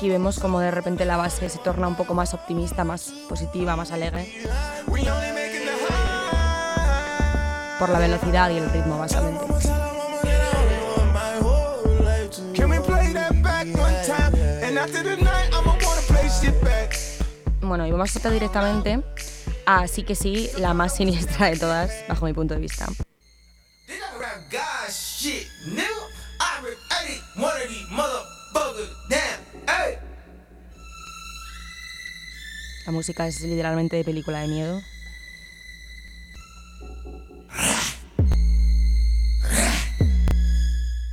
Aquí 0.03 0.11
vemos 0.11 0.41
como 0.41 0.59
de 0.59 0.73
repente 0.73 1.05
la 1.05 1.17
base 1.17 1.49
se 1.49 1.61
torna 1.61 1.87
un 1.87 1.95
poco 1.95 2.13
más 2.13 2.35
optimista, 2.35 2.83
más 2.83 3.13
positiva, 3.29 3.77
más 3.77 3.93
alegre. 3.93 4.29
Por 7.79 7.89
la 7.89 8.01
velocidad 8.01 8.51
y 8.51 8.57
el 8.57 8.69
ritmo, 8.69 8.99
básicamente. 8.99 9.45
Bueno, 17.61 17.87
y 17.87 17.93
vamos 17.93 18.13
a 18.13 18.19
estar 18.19 18.33
directamente 18.33 19.05
a 19.67 19.87
sí 19.87 20.03
que 20.03 20.17
sí, 20.17 20.51
la 20.59 20.75
más 20.75 20.97
siniestra 20.97 21.47
de 21.47 21.57
todas, 21.57 21.93
bajo 22.09 22.27
mi 22.27 22.33
punto 22.33 22.55
de 22.55 22.61
vista. 22.61 22.87
Música 32.93 33.27
es 33.27 33.41
literalmente 33.41 33.97
de 33.97 34.05
película 34.05 34.41
de 34.41 34.49
miedo. 34.49 34.83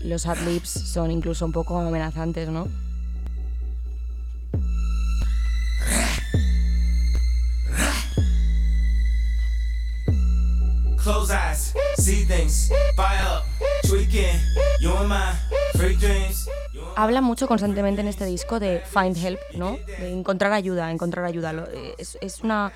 Los 0.02 0.26
adlibs 0.26 0.70
son 0.70 1.10
incluso 1.10 1.46
un 1.46 1.54
poco 1.54 1.80
amenazantes, 1.80 2.50
¿no? 2.50 2.68
Close 11.02 11.32
eyes, 11.32 11.74
see 11.98 12.26
things, 12.26 12.70
fire 12.98 13.26
up, 13.26 13.46
tweaking, 13.88 14.38
you 14.82 14.92
and 14.92 15.08
dreams. 15.08 15.59
Habla 16.96 17.22
mucho 17.22 17.48
constantemente 17.48 18.02
en 18.02 18.08
este 18.08 18.26
disco 18.26 18.60
de 18.60 18.80
find 18.80 19.16
help, 19.18 19.40
¿no? 19.56 19.78
De 20.00 20.12
encontrar 20.12 20.52
ayuda, 20.52 20.92
encontrar 20.92 21.26
ayuda. 21.26 21.68
Es, 21.98 22.18
es 22.22 22.42
una, 22.44 22.72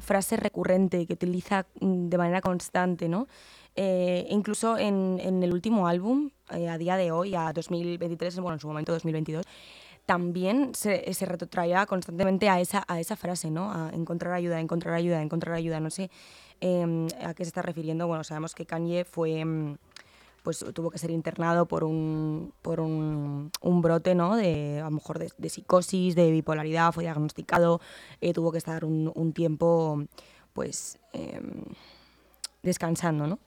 frase 0.00 0.36
recurrente 0.36 1.06
que 1.06 1.14
utiliza 1.14 1.66
mm, 1.80 2.08
de 2.08 2.18
manera 2.18 2.40
constante, 2.40 3.08
¿no? 3.08 3.26
Eh, 3.74 4.26
incluso 4.30 4.78
en, 4.78 5.18
en, 5.20 5.42
el 5.42 5.52
último 5.52 5.88
álbum, 5.88 6.30
eh, 6.50 6.68
a 6.68 6.78
día 6.78 6.96
de 6.96 7.10
hoy, 7.10 7.34
a 7.34 7.52
2023, 7.52 8.38
bueno, 8.40 8.54
en 8.54 8.60
su 8.60 8.68
momento 8.68 8.92
2022, 8.92 9.44
también 10.06 10.74
se, 10.74 11.12
se 11.14 11.26
retrotraía 11.26 11.86
constantemente 11.86 12.48
a 12.48 12.60
esa, 12.60 12.84
frase, 13.16 13.50
¿no? 13.50 13.72
A 13.72 13.90
encontrar 13.92 14.32
ayuda, 14.34 14.60
encontrar 14.60 14.94
ayuda, 14.94 15.22
encontrar 15.22 15.54
ayuda. 15.54 15.80
No 15.80 15.90
sé 15.90 16.10
eh, 16.60 17.08
a 17.24 17.34
qué 17.34 17.44
se 17.44 17.48
está 17.48 17.62
refiriendo. 17.62 18.06
Bueno, 18.06 18.22
sabemos 18.24 18.54
que 18.54 18.66
Kanye 18.66 19.04
fue... 19.04 19.44
Pues 20.42 20.64
tuvo 20.74 20.90
que 20.90 20.98
ser 20.98 21.10
internado 21.10 21.66
por 21.66 21.84
un, 21.84 22.52
por 22.62 22.80
un, 22.80 23.50
un 23.60 23.82
brote, 23.82 24.14
¿no? 24.14 24.36
De, 24.36 24.80
a 24.80 24.84
lo 24.84 24.92
mejor 24.92 25.18
de, 25.18 25.30
de 25.36 25.48
psicosis, 25.48 26.14
de 26.14 26.30
bipolaridad, 26.30 26.92
fue 26.92 27.04
diagnosticado, 27.04 27.80
eh, 28.20 28.32
tuvo 28.32 28.52
que 28.52 28.58
estar 28.58 28.84
un, 28.84 29.12
un 29.14 29.32
tiempo, 29.32 30.02
pues, 30.54 30.98
eh, 31.12 31.40
descansando, 32.62 33.26
¿no? 33.26 33.38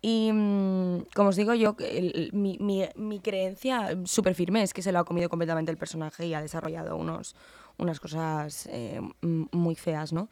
Y 0.00 0.30
mm, 0.32 1.06
como 1.14 1.30
os 1.30 1.36
digo, 1.36 1.54
yo, 1.54 1.74
el, 1.80 2.30
mi, 2.32 2.56
mi, 2.60 2.84
mi, 2.94 3.18
creencia 3.18 3.98
súper 4.04 4.34
firme 4.34 4.62
es 4.62 4.72
que 4.72 4.82
se 4.82 4.92
lo 4.92 5.00
ha 5.00 5.04
comido 5.04 5.28
completamente 5.28 5.72
el 5.72 5.76
personaje 5.76 6.26
y 6.26 6.34
ha 6.34 6.40
desarrollado 6.40 6.96
unos, 6.96 7.34
unas 7.78 7.98
cosas 7.98 8.68
eh, 8.70 9.00
muy 9.22 9.74
feas, 9.74 10.12
¿no? 10.12 10.28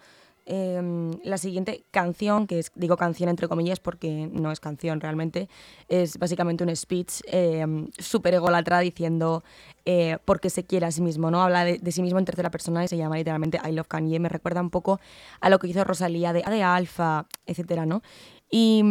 Eh, 0.49 1.11
la 1.25 1.39
siguiente 1.39 1.85
canción, 1.91 2.47
que 2.47 2.65
digo 2.77 2.97
canción 2.97 3.29
entre 3.29 3.49
comillas 3.49 3.81
porque 3.81 4.31
no 4.33 4.53
es 4.53 4.61
canción 4.61 5.01
realmente, 5.01 5.49
es 5.89 6.19
básicamente 6.19 6.63
un 6.63 6.75
speech 6.75 7.21
eh, 7.27 7.67
súper 7.99 8.35
ególatra 8.35 8.79
diciendo 8.79 9.43
eh, 9.85 10.19
por 10.25 10.39
qué 10.39 10.49
se 10.49 10.65
quiere 10.65 10.87
a 10.87 10.93
sí 10.93 11.03
mismo, 11.03 11.33
¿no? 11.33 11.43
Habla 11.43 11.65
de, 11.65 11.79
de, 11.79 11.93
sí 11.93 12.01
mismo 12.01 12.21
en 12.21 12.25
tercera 12.25 12.51
persona 12.51 12.85
y 12.85 12.89
se 12.89 12.97
llama 12.97 13.17
literalmente 13.17 13.61
I 13.69 13.73
Love 13.73 13.89
Kanye. 13.89 14.21
Me 14.21 14.29
recuerda 14.29 14.61
un 14.61 14.71
poco 14.71 15.01
a 15.41 15.51
lo 15.51 15.59
que 15.59 15.67
hizo 15.67 15.83
Rosalía 15.83 16.33
de, 16.33 16.43
de 16.43 16.63
Alfa, 16.63 17.27
etcétera, 17.45 17.85
¿no? 17.85 18.03
Y, 18.49 18.85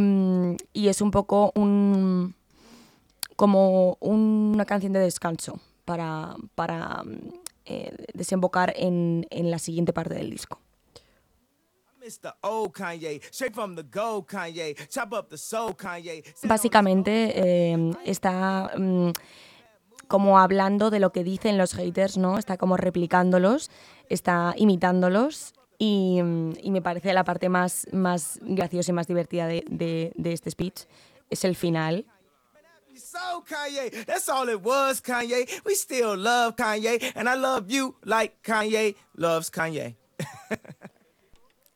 y, 0.74 0.90
es 0.90 1.00
un 1.00 1.12
poco 1.12 1.54
un 1.56 2.36
como 3.38 3.98
una 4.02 4.66
canción 4.66 4.94
de 4.94 5.00
descanso 5.00 5.60
para, 5.86 6.36
para 6.56 7.04
eh, 7.66 7.96
desembocar 8.14 8.74
en, 8.76 9.26
en 9.30 9.52
la 9.52 9.60
siguiente 9.60 9.94
parte 9.94 10.16
del 10.16 10.30
disco. 10.30 10.60
Básicamente 16.44 17.34
eh, 17.36 17.92
está 18.06 18.72
mm, 18.78 19.12
como 20.08 20.38
hablando 20.40 20.90
de 20.90 21.00
lo 21.00 21.12
que 21.12 21.24
dicen 21.24 21.58
los 21.58 21.74
haters, 21.74 22.18
¿no? 22.18 22.38
Está 22.38 22.58
como 22.58 22.78
replicándolos, 22.78 23.72
está 24.10 24.54
imitándolos 24.58 25.54
y, 25.78 26.20
y 26.62 26.72
me 26.72 26.82
parece 26.82 27.14
la 27.14 27.24
parte 27.24 27.50
más, 27.50 27.88
más 27.92 28.40
graciosa 28.42 28.92
y 28.92 28.94
más 28.94 29.08
divertida 29.08 29.48
de, 29.48 29.64
de, 29.68 30.12
de 30.16 30.34
este 30.34 30.52
speech 30.52 30.84
es 31.30 31.44
el 31.44 31.56
final, 31.56 32.06
So 32.98 33.44
Kanye, 33.46 34.06
that's 34.06 34.30
all 34.30 34.48
it 34.48 34.62
was, 34.62 35.02
Kanye. 35.02 35.46
We 35.66 35.76
still 35.76 36.16
love 36.16 36.56
Kanye, 36.56 37.12
and 37.16 37.28
I 37.28 37.34
love 37.34 37.70
you 37.70 37.96
like 38.06 38.42
Kanye 38.42 38.96
loves 39.18 39.50
Kanye. 39.50 39.96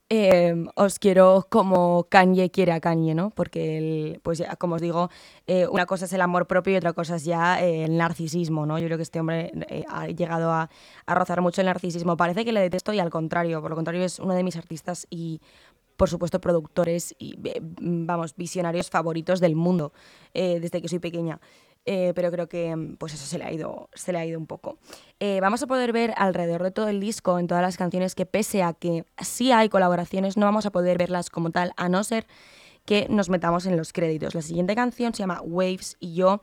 eh, 0.10 0.66
os 0.76 0.98
quiero 0.98 1.46
como 1.50 2.08
Kanye 2.10 2.50
quiere 2.50 2.72
a 2.72 2.80
Kanye, 2.80 3.14
¿no? 3.14 3.30
Porque, 3.30 4.20
pues 4.24 4.44
como 4.58 4.76
os 4.76 4.82
digo, 4.82 5.10
eh, 5.46 5.68
una 5.68 5.86
cosa 5.86 6.06
es 6.06 6.14
el 6.14 6.22
amor 6.22 6.48
propio 6.48 6.74
y 6.74 6.78
otra 6.78 6.94
cosa 6.94 7.18
es 7.18 7.26
ya 7.26 7.64
eh, 7.64 7.86
el 7.86 7.96
narcisismo, 7.98 8.66
¿no? 8.66 8.80
Yo 8.80 8.86
creo 8.86 8.98
que 8.98 9.04
este 9.04 9.20
hombre 9.20 9.52
eh, 9.70 9.84
ha 9.88 10.08
llegado 10.08 10.52
a, 10.52 10.70
a, 11.06 11.16
rozar 11.16 11.42
mucho 11.42 11.62
el 11.62 11.68
narcisismo. 11.68 12.18
Parece 12.18 12.44
que 12.44 12.52
le 12.52 12.62
detesto 12.62 12.92
y 12.92 13.00
al 13.00 13.12
contrario, 13.12 13.62
por 13.62 13.70
lo 13.70 13.76
contrario 13.76 14.04
es 14.04 14.18
uno 14.18 14.34
de 14.34 14.44
mis 14.44 14.58
artistas 14.58 15.06
y, 15.12 15.42
por 15.96 16.10
supuesto, 16.10 16.42
productores 16.42 17.16
y, 17.20 17.36
vamos, 17.80 18.36
visionarios 18.36 18.90
favoritos 18.90 19.40
del 19.40 19.56
mundo 19.56 19.94
desde 20.34 20.82
que 20.82 20.88
soy 20.88 21.00
pequeña. 21.00 21.40
Eh, 21.92 22.14
pero 22.14 22.30
creo 22.30 22.48
que 22.48 22.96
pues 23.00 23.16
eso 23.16 23.26
se 23.26 23.40
le 23.40 23.46
ha 23.46 23.52
ido, 23.52 23.90
se 23.96 24.14
le 24.14 24.20
ha 24.20 24.26
ido 24.26 24.38
un 24.38 24.46
poco. 24.46 24.78
Eh, 25.20 25.40
vamos 25.42 25.64
a 25.64 25.66
poder 25.66 25.92
ver 25.92 26.14
alrededor 26.18 26.62
de 26.62 26.70
todo 26.70 26.88
el 26.88 27.00
disco, 27.00 27.40
en 27.40 27.48
todas 27.48 27.64
las 27.64 27.78
canciones, 27.78 28.14
que 28.14 28.28
pese 28.28 28.62
a 28.62 28.74
que 28.74 29.06
sí 29.18 29.52
hay 29.52 29.70
colaboraciones, 29.70 30.38
no 30.38 30.46
vamos 30.46 30.68
a 30.68 30.70
poder 30.70 31.00
verlas 31.00 31.32
como 31.32 31.50
tal, 31.50 31.74
a 31.78 31.90
no 31.90 32.04
ser 32.04 32.28
que 32.86 33.08
nos 33.10 33.30
metamos 33.30 33.66
en 33.66 33.76
los 33.76 33.92
créditos. 33.92 34.36
La 34.36 34.44
siguiente 34.44 34.76
canción 34.76 35.16
se 35.16 35.24
llama 35.24 35.42
Waves 35.42 35.98
y 36.00 36.14
yo 36.14 36.42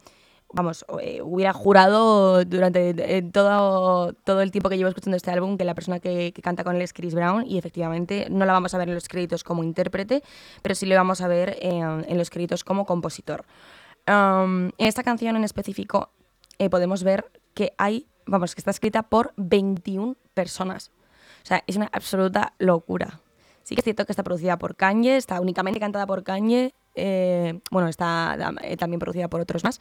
vamos, 0.52 0.84
eh, 1.00 1.22
hubiera 1.22 1.52
jurado 1.52 2.44
durante 2.44 3.22
todo, 3.32 4.14
todo 4.14 4.40
el 4.40 4.50
tiempo 4.50 4.68
que 4.68 4.76
llevo 4.78 4.88
escuchando 4.88 5.16
este 5.16 5.30
álbum 5.30 5.58
que 5.58 5.64
la 5.64 5.74
persona 5.76 6.00
que, 6.00 6.34
canta 6.42 6.64
con 6.64 6.74
él 6.74 6.82
es 6.82 6.92
Chris 6.92 7.14
Brown 7.14 7.46
y 7.46 7.56
efectivamente 7.56 8.26
no 8.30 8.46
la 8.46 8.52
vamos 8.52 8.74
a 8.74 8.78
ver 8.78 8.88
en 8.88 8.96
los 8.96 9.06
créditos 9.06 9.44
como 9.44 9.62
intérprete, 9.62 10.24
pero 10.62 10.74
sí 10.74 10.86
le 10.86 10.96
vamos 10.96 11.20
a 11.20 11.28
ver 11.28 11.56
en 11.60 12.18
los 12.18 12.30
créditos 12.30 12.64
como 12.64 12.84
compositor. 12.84 13.44
En 14.06 14.72
esta 14.78 15.02
canción 15.02 15.36
en 15.36 15.44
específico 15.44 16.10
podemos 16.70 17.02
ver 17.02 17.30
que 17.54 17.72
hay, 17.78 18.06
vamos, 18.26 18.54
que 18.54 18.60
está 18.60 18.70
escrita 18.70 19.02
por 19.02 19.32
21 19.36 20.16
personas. 20.34 20.90
O 21.42 21.46
sea, 21.46 21.62
es 21.66 21.76
una 21.76 21.88
absoluta 21.92 22.54
locura. 22.58 23.20
Sí 23.62 23.75
que 23.75 23.80
es 23.80 23.84
cierto 23.84 24.04
que 24.04 24.12
está 24.12 24.22
producida 24.22 24.58
por 24.58 24.76
Kanye, 24.76 25.16
está 25.16 25.40
únicamente 25.40 25.80
cantada 25.80 26.06
por 26.06 26.22
Kanye, 26.22 26.72
eh, 26.94 27.60
bueno, 27.70 27.88
está 27.88 28.36
eh, 28.62 28.76
también 28.76 29.00
producida 29.00 29.28
por 29.28 29.40
otros 29.40 29.64
más, 29.64 29.80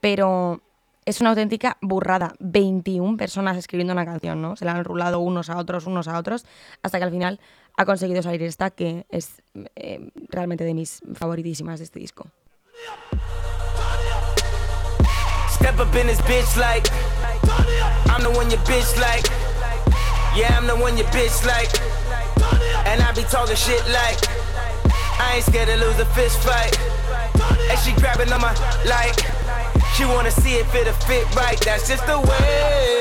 pero 0.00 0.60
es 1.04 1.20
una 1.20 1.30
auténtica 1.30 1.76
burrada. 1.80 2.34
21 2.40 3.16
personas 3.16 3.56
escribiendo 3.56 3.92
una 3.92 4.04
canción, 4.04 4.42
¿no? 4.42 4.56
Se 4.56 4.64
la 4.64 4.72
han 4.72 4.84
rulado 4.84 5.20
unos 5.20 5.50
a 5.50 5.58
otros, 5.58 5.86
unos 5.86 6.08
a 6.08 6.18
otros, 6.18 6.46
hasta 6.82 6.98
que 6.98 7.04
al 7.04 7.10
final 7.10 7.40
ha 7.76 7.84
conseguido 7.84 8.22
salir 8.22 8.42
esta, 8.42 8.70
que 8.70 9.06
es 9.08 9.42
eh, 9.76 10.10
realmente 10.28 10.64
de 10.64 10.74
mis 10.74 11.00
favoritísimas 11.14 11.78
de 11.78 11.84
este 11.84 11.98
disco. 11.98 12.26
Step 15.62 15.78
up 15.78 15.94
in 15.94 16.08
this 16.08 16.20
bitch 16.22 16.56
like. 16.56 16.90
I'm 18.10 18.20
the 18.24 18.32
one 18.32 18.50
your 18.50 18.58
bitch 18.66 18.98
like. 19.00 19.24
Yeah, 20.36 20.58
I'm 20.58 20.66
the 20.66 20.74
one 20.74 20.96
your 20.96 21.06
bitch 21.14 21.46
like. 21.46 21.70
And 22.88 23.00
I 23.00 23.12
be 23.12 23.22
talking 23.22 23.54
shit 23.54 23.80
like. 23.86 24.18
I 25.20 25.34
ain't 25.36 25.44
scared 25.44 25.68
to 25.68 25.76
lose 25.76 26.00
a 26.00 26.06
fist 26.16 26.42
fight. 26.42 26.76
And 27.70 27.78
she 27.78 27.92
grabbing 28.00 28.32
on 28.32 28.40
my 28.40 28.52
like. 28.86 29.14
She 29.94 30.04
wanna 30.04 30.32
see 30.32 30.54
if 30.54 30.74
it'll 30.74 30.94
fit 31.06 31.32
right. 31.36 31.60
That's 31.60 31.86
just 31.86 32.04
the 32.08 32.18
way 32.18 32.91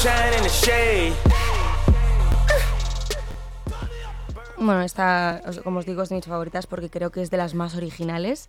The 0.00 0.48
shade 0.48 1.12
Bueno, 4.56 4.82
esta, 4.82 5.42
como 5.64 5.80
os 5.80 5.86
digo, 5.86 6.02
es 6.02 6.08
de 6.08 6.14
mis 6.14 6.24
favoritas 6.24 6.68
porque 6.68 6.88
creo 6.88 7.10
que 7.10 7.20
es 7.20 7.30
de 7.30 7.36
las 7.36 7.54
más 7.54 7.74
originales. 7.74 8.48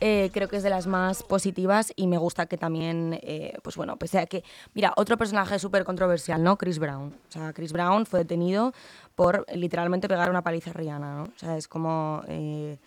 Eh, 0.00 0.30
creo 0.32 0.46
que 0.48 0.58
es 0.58 0.62
de 0.62 0.70
las 0.70 0.86
más 0.86 1.24
positivas 1.24 1.92
y 1.96 2.06
me 2.06 2.18
gusta 2.18 2.46
que 2.46 2.56
también, 2.56 3.18
eh, 3.22 3.58
pues 3.64 3.74
bueno, 3.74 3.96
pese 3.96 4.20
a 4.20 4.26
que, 4.26 4.44
mira, 4.74 4.92
otro 4.96 5.16
personaje 5.16 5.58
súper 5.58 5.82
controversial, 5.82 6.40
¿no? 6.40 6.56
Chris 6.56 6.78
Brown. 6.78 7.16
O 7.28 7.32
sea, 7.32 7.52
Chris 7.52 7.72
Brown 7.72 8.06
fue 8.06 8.20
detenido 8.20 8.72
por 9.16 9.44
literalmente 9.52 10.06
pegar 10.06 10.30
una 10.30 10.42
paliza 10.42 10.70
a 10.70 10.74
Rihanna, 10.74 11.16
¿no? 11.16 11.22
O 11.24 11.38
sea, 11.38 11.56
es 11.56 11.66
como... 11.66 12.22
Eh, 12.28 12.78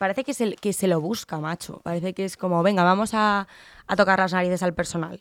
parece 0.00 0.24
que 0.24 0.34
se, 0.34 0.56
que 0.56 0.72
se 0.72 0.88
lo 0.88 1.00
busca, 1.00 1.38
macho. 1.38 1.80
Parece 1.84 2.14
que 2.14 2.24
es 2.24 2.36
como, 2.36 2.64
venga, 2.64 2.82
vamos 2.82 3.12
a 3.14 3.46
tocar 3.96 4.18
las 4.18 4.32
narices 4.32 4.64
al 4.64 4.74
personal. 4.74 5.20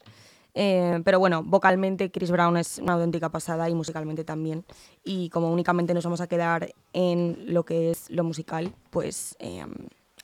Eh, 0.56 1.02
pero 1.04 1.20
bueno, 1.20 1.42
vocalmente 1.44 2.12
Chris 2.12 2.30
Brown 2.30 2.58
es 2.58 2.78
una 2.78 2.94
auténtica 2.94 3.30
pasada 3.30 3.70
y 3.70 3.76
musicalmente 3.76 4.24
también. 4.24 4.66
Y 5.04 5.30
como 5.30 5.52
únicamente 5.52 5.94
nos 5.94 6.04
vamos 6.04 6.22
a 6.22 6.28
quedar 6.28 6.74
en 6.94 7.54
lo 7.54 7.64
que 7.66 7.92
es 7.92 8.10
lo 8.10 8.24
musical, 8.24 8.74
pues 8.90 9.36
eh, 9.40 9.66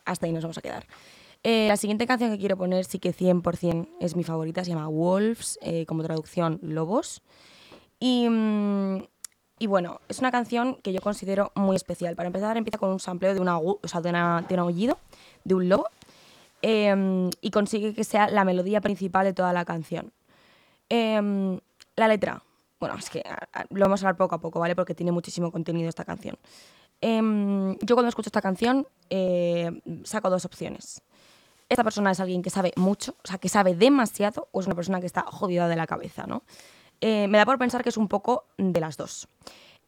hasta 0.05 0.25
ahí 0.25 0.31
nos 0.31 0.43
vamos 0.43 0.57
a 0.57 0.61
quedar. 0.61 0.85
Eh, 1.43 1.67
la 1.69 1.77
siguiente 1.77 2.05
canción 2.05 2.31
que 2.31 2.37
quiero 2.37 2.57
poner 2.57 2.85
sí 2.85 2.99
que 2.99 3.13
100% 3.13 3.87
es 3.99 4.15
mi 4.15 4.23
favorita, 4.23 4.63
se 4.63 4.71
llama 4.71 4.87
Wolves, 4.87 5.57
como 5.87 6.03
traducción 6.03 6.59
Lobos. 6.61 7.21
Y, 7.99 8.27
mm, 8.29 9.03
y, 9.59 9.67
bueno, 9.67 9.99
es 10.07 10.19
una 10.19 10.31
canción 10.31 10.75
que 10.83 10.93
yo 10.93 11.01
considero 11.01 11.51
muy 11.55 11.75
especial. 11.75 12.15
Para 12.15 12.27
empezar, 12.27 12.55
empieza 12.57 12.77
con 12.77 12.91
un 12.91 12.99
sampleo 12.99 13.33
de, 13.33 13.41
una, 13.41 13.57
o 13.57 13.79
sea, 13.85 14.01
de, 14.01 14.11
de 14.11 14.53
un 14.53 14.59
aullido 14.59 14.97
de 15.43 15.55
un 15.55 15.69
lobo 15.69 15.87
y 16.61 17.51
consigue 17.51 17.93
que 17.93 18.03
sea 18.03 18.29
la 18.29 18.43
melodía 18.43 18.81
principal 18.81 19.25
de 19.25 19.33
toda 19.33 19.53
la 19.53 19.63
canción. 19.63 20.11
Em, 20.89 21.59
la 21.95 22.07
letra. 22.07 22.43
Bueno, 22.79 22.95
es 22.97 23.09
que 23.09 23.23
lo 23.69 23.85
vamos 23.85 24.01
a 24.01 24.07
hablar 24.07 24.17
poco 24.17 24.35
a 24.35 24.41
poco, 24.41 24.59
¿vale? 24.59 24.75
Porque 24.75 24.95
tiene 24.95 25.11
muchísimo 25.11 25.51
contenido 25.51 25.89
esta 25.89 26.05
canción. 26.05 26.37
Em, 27.01 27.77
yo 27.79 27.95
cuando 27.95 28.09
escucho 28.09 28.29
esta 28.29 28.41
canción 28.41 28.87
eh, 29.09 29.81
saco 30.03 30.29
dos 30.29 30.45
opciones. 30.45 31.01
Esta 31.69 31.83
persona 31.83 32.11
es 32.11 32.19
alguien 32.19 32.41
que 32.41 32.49
sabe 32.49 32.73
mucho, 32.75 33.15
o 33.23 33.27
sea, 33.27 33.37
que 33.37 33.47
sabe 33.47 33.75
demasiado, 33.75 34.47
o 34.51 34.59
es 34.59 34.65
una 34.65 34.75
persona 34.75 34.99
que 34.99 35.05
está 35.05 35.21
jodida 35.23 35.67
de 35.67 35.75
la 35.75 35.85
cabeza, 35.85 36.25
¿no? 36.25 36.43
Eh, 36.99 37.27
me 37.27 37.37
da 37.37 37.45
por 37.45 37.59
pensar 37.59 37.83
que 37.83 37.89
es 37.89 37.97
un 37.97 38.07
poco 38.07 38.45
de 38.57 38.79
las 38.79 38.97
dos. 38.97 39.27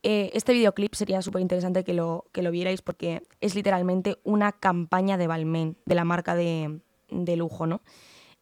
Eh, 0.03 0.31
este 0.33 0.53
videoclip 0.53 0.93
sería 0.93 1.21
súper 1.21 1.41
interesante 1.41 1.83
que 1.83 1.93
lo, 1.93 2.25
que 2.31 2.41
lo 2.41 2.51
vierais 2.51 2.81
porque 2.81 3.23
es 3.39 3.55
literalmente 3.55 4.17
una 4.23 4.51
campaña 4.51 5.17
de 5.17 5.27
Balmain, 5.27 5.77
de 5.85 5.95
la 5.95 6.05
marca 6.05 6.35
de, 6.35 6.79
de 7.09 7.35
lujo, 7.35 7.67
¿no? 7.67 7.81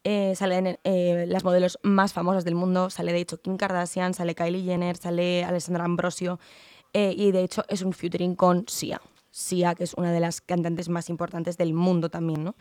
Eh, 0.03 0.33
salen 0.35 0.79
eh, 0.85 1.25
las 1.27 1.43
modelos 1.43 1.77
más 1.83 2.13
famosas 2.13 2.45
del 2.45 2.55
mundo, 2.55 2.89
sale 2.89 3.11
de 3.11 3.19
hecho 3.19 3.41
Kim 3.41 3.57
Kardashian, 3.57 4.13
sale 4.13 4.33
Kylie 4.33 4.63
Jenner, 4.63 4.95
sale 4.95 5.43
Alessandra 5.43 5.83
Ambrosio 5.83 6.39
eh, 6.93 7.13
y 7.17 7.31
de 7.31 7.43
hecho 7.43 7.65
es 7.67 7.81
un 7.81 7.91
featuring 7.91 8.35
con 8.35 8.65
Sia. 8.67 9.01
Sia, 9.29 9.75
que 9.75 9.83
es 9.83 9.93
una 9.95 10.11
de 10.11 10.21
las 10.21 10.41
cantantes 10.41 10.89
más 10.89 11.09
importantes 11.09 11.57
del 11.57 11.73
mundo 11.73 12.09
también, 12.09 12.43
¿no? 12.43 12.55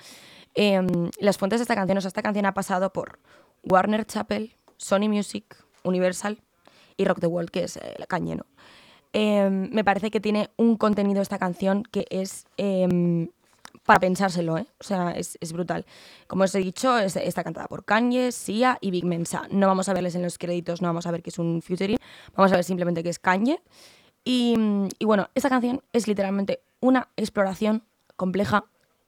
Em, 0.55 1.11
las 1.19 1.39
fuentes 1.39 1.61
de 1.61 1.63
esta 1.63 1.75
canción, 1.75 1.97
o 1.97 2.01
sea, 2.01 2.09
esta 2.09 2.23
canción 2.23 2.45
ha 2.45 2.55
pasado 2.55 2.93
por 2.93 3.21
Warner 3.63 4.05
Chappell, 4.05 4.55
Sony 4.77 5.09
Music, 5.09 5.57
Universal 5.85 6.43
y 6.97 7.05
Rock 7.05 7.21
the 7.21 7.27
World, 7.27 7.51
que 7.51 7.65
es 7.65 7.79
la 7.99 8.07
cañeno. 8.07 8.45
Em, 9.13 9.71
me 9.73 9.85
parece 9.85 10.11
que 10.11 10.21
tiene 10.21 10.51
un 10.57 10.77
contenido 10.77 11.23
esta 11.23 11.39
canción 11.39 11.85
que 11.85 12.07
es 12.11 12.45
em, 12.59 13.29
para 13.85 14.01
pensárselo, 14.01 14.59
¿eh? 14.59 14.67
O 14.81 14.85
sea, 14.85 15.13
es, 15.13 15.39
brutal. 15.53 15.87
Como 16.27 16.45
os 16.45 16.55
he 16.55 16.59
dicho, 16.59 16.99
está 16.99 17.45
cantada 17.45 17.67
por 17.69 17.85
Kanye, 17.85 18.33
Sia 18.33 18.79
y 18.81 18.91
Big 18.91 19.05
Mensa. 19.05 19.47
No 19.51 19.67
vamos 19.67 19.89
a 19.89 19.95
verles 19.95 20.15
en 20.15 20.23
los 20.23 20.39
créditos, 20.39 20.83
no 20.83 20.89
vamos 20.89 21.07
a 21.07 21.11
ver 21.11 21.23
que 21.23 21.31
es 21.31 21.39
un 21.39 21.63
featuring, 21.63 21.99
vamos 22.37 22.53
a 22.53 22.57
ver 22.57 22.65
simplemente 22.65 23.03
que 23.03 23.09
es 23.11 23.19
Kanye. 23.19 23.61
Y, 24.25 24.57
bueno, 25.05 25.31
esta 25.35 25.49
canción 25.49 25.83
es 25.93 26.07
literalmente 26.07 26.61
una 26.81 27.09
exploración 27.17 27.83
compleja 28.17 28.65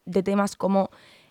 de 0.07 0.23
temas 0.23 0.57
como 0.57 0.91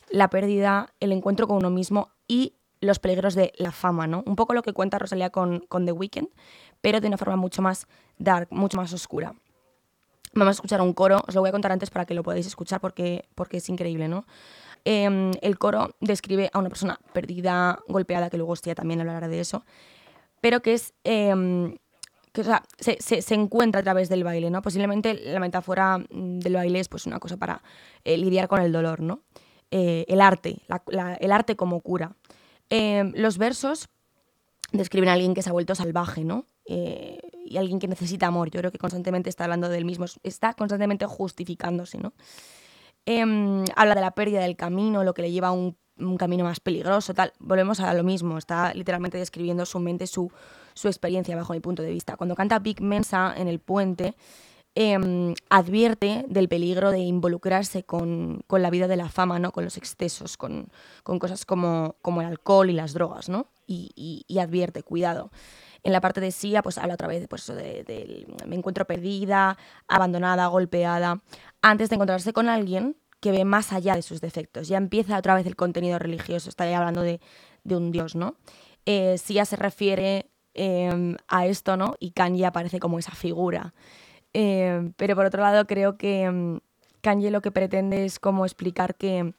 la 0.10 0.30
pérdida, 0.30 0.94
el 1.00 1.12
encuentro 1.12 1.48
con 1.48 1.58
uno 1.58 1.70
mismo 1.70 2.10
y 2.28 2.54
los 2.82 3.00
peligros 3.00 3.36
de 3.36 3.52
la 3.58 3.72
fama, 3.72 4.08
¿no? 4.08 4.24
Un 4.26 4.36
poco 4.36 4.54
lo 4.54 4.62
que 4.62 4.74
cuenta 4.74 5.00
Rosalía 5.00 5.32
con, 5.32 5.62
con 5.68 5.86
The 5.86 5.92
Weeknd, 5.92 6.30
pero 6.82 7.02
de 7.02 7.08
una 7.08 7.18
forma 7.18 7.36
mucho 7.36 7.62
más 7.62 7.88
dark, 8.18 8.48
mucho 8.52 8.78
más 8.78 8.94
oscura. 8.94 9.34
Vamos 10.34 10.50
a 10.50 10.58
escuchar 10.58 10.82
un 10.82 10.94
coro, 10.94 11.24
os 11.28 11.36
lo 11.36 11.42
voy 11.42 11.50
a 11.50 11.52
contar 11.52 11.72
antes 11.72 11.90
para 11.90 12.06
que 12.06 12.14
lo 12.14 12.24
podáis 12.24 12.46
escuchar 12.46 12.80
porque, 12.80 13.26
porque 13.36 13.58
es 13.58 13.70
increíble, 13.70 14.08
¿no? 14.08 14.26
Em, 14.86 15.32
el 15.42 15.58
coro 15.58 15.96
describe 16.00 16.50
a 16.54 16.60
una 16.60 16.70
persona 16.70 17.00
perdida, 17.14 17.80
golpeada, 17.88 18.30
que 18.30 18.38
luego 18.38 18.54
hostia 18.54 18.76
también 18.76 19.02
hablará 19.02 19.28
de 19.28 19.40
eso, 19.40 19.66
pero 20.42 20.62
que 20.62 20.74
es... 20.74 20.94
Em, 21.04 21.78
que, 22.32 22.44
sea, 22.44 22.64
se, 22.78 23.02
se, 23.02 23.34
encuentra 23.34 23.82
a 23.82 23.84
través 23.84 24.08
del 24.08 24.24
baile, 24.24 24.52
¿no? 24.52 24.62
Posiblemente 24.62 25.16
la 25.16 25.40
metáfora 25.40 25.98
mm, 25.98 26.40
del 26.40 26.54
baile 26.54 26.80
es 26.80 26.88
pues 26.88 27.08
una 27.08 27.20
cosa 27.20 27.38
para 27.38 27.64
eh, 28.04 28.18
lidiar 28.18 28.48
con 28.48 28.62
el 28.62 28.72
dolor, 28.72 29.02
¿no? 29.02 29.22
Eh, 29.72 30.06
el 30.08 30.22
arte, 30.22 30.62
el 31.20 31.32
arte 31.32 31.56
como 31.56 31.82
cura. 31.82 32.16
Em, 32.70 33.12
los 33.16 33.40
versos 33.40 33.90
describen 34.72 35.10
a 35.10 35.14
alguien 35.14 35.34
que 35.34 35.42
se 35.42 35.50
ha 35.50 35.54
vuelto 35.54 35.74
salvaje, 35.74 36.24
¿no? 36.24 36.46
Eh, 36.72 37.18
y 37.46 37.58
alguien 37.58 37.80
que 37.80 37.88
necesita 37.88 38.28
amor. 38.28 38.52
Yo 38.52 38.60
creo 38.60 38.72
que 38.72 38.78
constantemente 38.78 39.28
está 39.28 39.46
hablando 39.46 39.70
del 39.70 39.84
mismo, 39.84 40.06
está 40.22 40.54
constantemente 40.54 41.08
justificándose, 41.08 41.98
¿no? 41.98 42.14
Em, 43.06 43.66
habla 43.76 43.96
de 43.96 44.02
la 44.02 44.12
pérdida 44.12 44.42
del 44.42 44.56
camino, 44.56 45.04
lo 45.04 45.16
que 45.16 45.24
le 45.24 45.32
lleva 45.32 45.48
a 45.48 45.52
un, 45.52 45.76
camino 46.18 46.44
más 46.44 46.60
peligroso, 46.60 47.14
tal. 47.16 47.34
Volvemos 47.40 47.80
a 47.80 47.94
lo 47.96 48.04
mismo, 48.04 48.38
está 48.38 48.74
literalmente 48.74 49.18
describiendo 49.18 49.66
su 49.66 49.80
mente, 49.80 50.06
su, 50.06 50.32
su 50.74 50.88
experiencia 50.88 51.36
bajo 51.36 51.54
mi 51.54 51.60
punto 51.60 51.82
de 51.82 51.92
vista. 51.92 52.16
Cuando 52.16 52.36
canta 52.36 52.60
Big 52.60 52.82
Mensa 52.82 53.34
en 53.36 53.48
el 53.48 53.60
puente, 53.60 54.16
em, 54.76 55.34
advierte 55.50 56.26
del 56.28 56.48
peligro 56.48 56.92
de 56.92 57.00
involucrarse 57.00 57.84
con, 57.84 58.42
con, 58.48 58.62
la 58.62 58.70
vida 58.70 58.88
de 58.88 58.98
la 58.98 59.10
fama, 59.10 59.40
¿no? 59.40 59.52
con 59.52 59.64
los 59.64 59.78
excesos, 59.78 60.38
con, 60.38 60.70
con 61.04 61.20
cosas 61.20 61.46
como, 61.46 61.96
como, 62.02 62.22
el 62.22 62.28
alcohol 62.28 62.70
y 62.70 62.74
las 62.74 62.94
drogas, 62.94 63.30
¿no? 63.30 63.48
y, 63.70 64.26
y, 64.28 64.40
advierte, 64.40 64.84
cuidado. 64.84 65.32
En 65.84 65.94
la 65.94 66.02
parte 66.02 66.20
de 66.20 66.32
Sia, 66.32 66.62
pues 66.62 66.78
habla 66.78 66.96
otra 66.96 67.08
vez 67.08 67.28
pues, 67.28 67.46
de, 67.48 68.26
me 68.46 68.56
encuentro 68.56 68.86
perdida, 68.86 69.58
abandonada, 69.88 70.48
golpeada, 70.48 71.22
antes 71.62 71.90
de 71.90 71.96
encontrarse 71.96 72.34
con 72.34 72.50
alguien 72.50 72.98
que 73.22 73.32
ve 73.32 73.46
más 73.46 73.72
allá 73.72 73.96
de 73.96 74.02
sus 74.02 74.22
defectos. 74.22 74.68
Ya 74.68 74.78
empieza 74.78 75.18
otra 75.18 75.36
vez 75.36 75.46
el 75.46 75.56
contenido 75.56 76.00
religioso, 76.00 76.50
está 76.50 76.64
hablando 76.76 77.02
de, 77.02 77.20
un 77.66 77.92
dios, 77.92 78.16
¿no? 78.16 78.36
Eh, 78.86 79.18
Sia 79.18 79.46
se 79.46 79.56
refiere 79.56 80.32
em, 80.54 81.16
a 81.28 81.46
esto, 81.46 81.78
¿no? 81.78 81.96
Y 82.00 82.12
Kanye 82.12 82.46
aparece 82.46 82.80
como 82.80 82.98
esa 82.98 83.12
figura. 83.12 83.74
Em, 84.34 84.94
pero 84.94 85.16
por 85.16 85.26
otro 85.26 85.42
lado, 85.42 85.66
creo 85.66 85.98
que, 85.98 86.24
em, 86.24 86.60
Kanye 87.02 87.32
lo 87.32 87.42
que 87.42 87.52
pretende 87.52 88.06
es 88.06 88.20
como 88.20 88.46
explicar 88.46 88.96
que, 88.96 89.34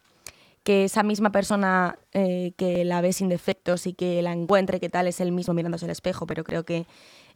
que 0.63 0.85
esa 0.85 1.03
misma 1.03 1.33
persona 1.33 1.99
eh, 2.13 2.53
que 2.57 2.85
la 2.85 3.01
ve 3.01 3.13
sin 3.13 3.29
defectos 3.29 3.87
y 3.87 3.95
que 3.95 4.23
la 4.23 4.33
encuentre, 4.33 4.81
que 4.81 4.89
tal, 4.89 5.07
es 5.07 5.21
el 5.21 5.33
mismo 5.33 5.55
mirándose 5.55 5.87
al 5.87 5.91
espejo, 5.91 6.27
pero 6.27 6.45
creo 6.45 6.65
que 6.65 6.87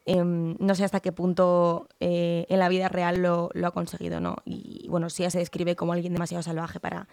em, 0.06 0.56
no 0.58 0.74
sé 0.74 0.84
hasta 0.84 1.00
qué 1.00 1.12
punto 1.12 1.88
eh, 2.00 2.46
en 2.48 2.58
la 2.58 2.68
vida 2.68 2.88
real 2.88 3.22
lo, 3.22 3.50
ha 3.64 3.70
conseguido, 3.70 4.20
¿no? 4.20 4.36
Y 4.44 4.86
bueno, 4.88 5.10
sí 5.10 5.22
ya 5.22 5.30
se 5.30 5.38
describe 5.38 5.76
como 5.76 5.92
alguien 5.94 6.12
demasiado 6.12 6.42
salvaje 6.42 6.80
para, 6.80 7.08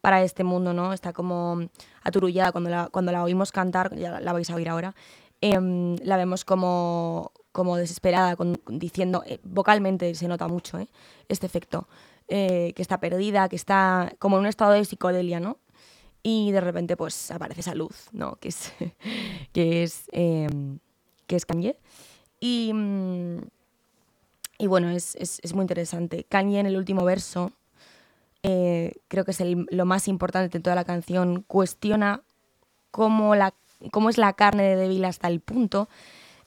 para 0.00 0.22
este 0.22 0.44
mundo, 0.44 0.72
¿no? 0.72 0.92
Está 0.92 1.12
como 1.12 1.60
aturullada 2.02 2.52
cuando 2.52 2.70
la, 2.70 2.88
cuando 2.90 3.12
la 3.12 3.22
oímos 3.24 3.52
cantar, 3.52 3.94
ya 3.96 4.20
la 4.20 4.32
vais 4.32 4.50
a 4.50 4.54
oír 4.54 4.68
ahora, 4.68 4.94
em, 5.40 5.96
la 6.02 6.16
vemos 6.16 6.44
como, 6.44 7.32
como 7.52 7.76
desesperada, 7.76 8.36
diciendo, 8.66 9.22
eh, 9.26 9.38
vocalmente 9.44 10.14
se 10.14 10.26
nota 10.26 10.48
mucho 10.48 10.78
¿eh? 10.78 10.88
este 11.28 11.46
efecto, 11.46 11.86
eh, 12.28 12.72
que 12.74 12.82
está 12.82 12.98
perdida, 12.98 13.48
que 13.48 13.56
está 13.56 14.14
como 14.18 14.36
en 14.36 14.40
un 14.40 14.46
estado 14.46 14.72
de 14.72 14.84
psicodelia, 14.84 15.38
¿no? 15.38 15.58
Y 16.22 16.50
de 16.50 16.60
repente 16.60 16.96
pues 16.96 17.30
aparece 17.30 17.60
esa 17.60 17.74
luz, 17.74 18.08
¿no? 18.12 18.36
Que 18.36 18.48
es, 18.48 18.72
que 19.52 19.82
es, 19.82 20.04
em, 20.12 20.78
que 21.26 21.36
es 21.36 21.44
Kanye. 21.44 21.76
Y, 22.40 22.72
y 24.58 24.66
bueno, 24.66 24.90
es, 24.90 25.14
es, 25.16 25.38
es, 25.42 25.52
muy 25.54 25.62
interesante. 25.62 26.24
Kanye 26.24 26.60
en 26.60 26.66
el 26.66 26.76
último 26.76 27.04
verso, 27.04 27.52
creo 28.42 29.24
que 29.24 29.30
es 29.30 29.40
lo 29.40 29.84
más 29.84 30.08
importante 30.08 30.58
de 30.58 30.62
toda 30.62 30.74
la 30.74 30.84
canción, 30.84 31.42
cuestiona 31.42 32.22
cómo, 32.90 33.36
la, 33.36 33.54
cómo 33.92 34.10
es 34.10 34.18
la 34.18 34.32
carne 34.32 34.64
de 34.64 34.76
débil 34.76 35.04
hasta 35.04 35.28
el 35.28 35.40
punto 35.40 35.88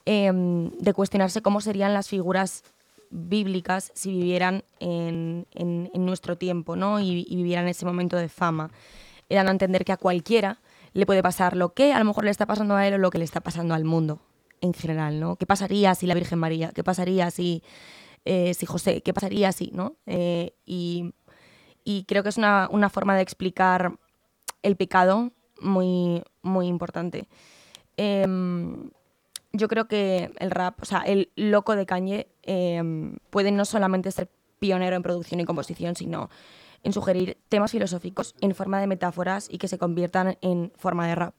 Em, 0.07 0.69
de 0.77 0.93
cuestionarse 0.93 1.41
cómo 1.41 1.61
serían 1.61 1.95
las 1.95 2.09
figuras 2.09 2.63
bíblicas 3.09 3.91
si 3.95 4.11
vivieran 4.11 4.63
en, 4.79 5.47
nuestro 5.95 6.37
tiempo 6.37 6.75
¿no? 6.75 6.99
y, 6.99 7.25
vivieran 7.25 7.67
ese 7.67 7.85
momento 7.85 8.15
de 8.15 8.29
fama. 8.29 8.69
Eran 9.29 9.47
a 9.47 9.51
entender 9.51 9.83
que 9.83 9.93
a 9.93 9.97
cualquiera 9.97 10.59
le 10.93 11.07
puede 11.07 11.23
pasar 11.23 11.57
lo 11.57 11.73
que 11.73 11.91
a 11.91 11.97
lo 11.97 12.05
mejor 12.05 12.25
le 12.25 12.29
está 12.29 12.45
pasando 12.45 12.75
a 12.75 12.87
él 12.87 12.93
o 12.93 12.97
lo 12.99 13.09
que 13.09 13.17
le 13.17 13.23
está 13.23 13.41
pasando 13.41 13.73
al 13.73 13.83
mundo 13.83 14.19
en 14.61 14.73
general. 14.73 15.19
¿no? 15.19 15.37
¿Qué 15.37 15.47
pasaría 15.47 15.95
si 15.95 16.05
la 16.05 16.13
Virgen 16.13 16.37
María? 16.37 16.71
¿Qué 16.71 16.83
pasaría 16.83 17.31
si, 17.31 17.63
eh, 18.25 18.53
si 18.53 18.67
José? 18.67 19.01
¿Qué 19.01 19.11
pasaría 19.11 19.51
si? 19.53 19.71
¿no? 19.73 19.95
Eh, 20.05 20.53
y, 20.65 21.13
creo 22.07 22.21
que 22.21 22.29
es 22.29 22.37
una, 22.37 22.67
una, 22.71 22.89
forma 22.89 23.15
de 23.15 23.23
explicar 23.23 23.97
el 24.61 24.75
pecado 24.75 25.31
muy, 25.61 26.23
muy 26.43 26.67
importante. 26.67 27.27
Em, 27.97 28.91
yo 29.57 29.67
creo 29.67 29.87
que 29.87 30.31
el 30.39 30.51
rap, 30.51 30.81
o 30.81 30.85
sea, 30.85 30.99
el 30.99 31.31
loco 31.35 31.75
de 31.75 31.85
Kanye 31.85 32.27
em, 32.43 33.17
puede 33.29 33.51
no 33.51 33.65
solamente 33.65 34.11
ser 34.11 34.29
pionero 34.59 34.95
en 34.95 35.03
producción 35.03 35.39
y 35.39 35.45
composición, 35.45 35.95
sino 35.95 36.29
en 36.83 36.93
sugerir 36.93 37.37
temas 37.49 37.71
filosóficos 37.71 38.35
en 38.41 38.53
forma 38.53 38.79
de 38.79 38.87
metáforas 38.87 39.47
y 39.49 39.57
que 39.57 39.67
se 39.67 39.77
conviertan 39.77 40.37
en 40.41 40.71
forma 40.75 41.07
de 41.07 41.15
rap. 41.15 41.35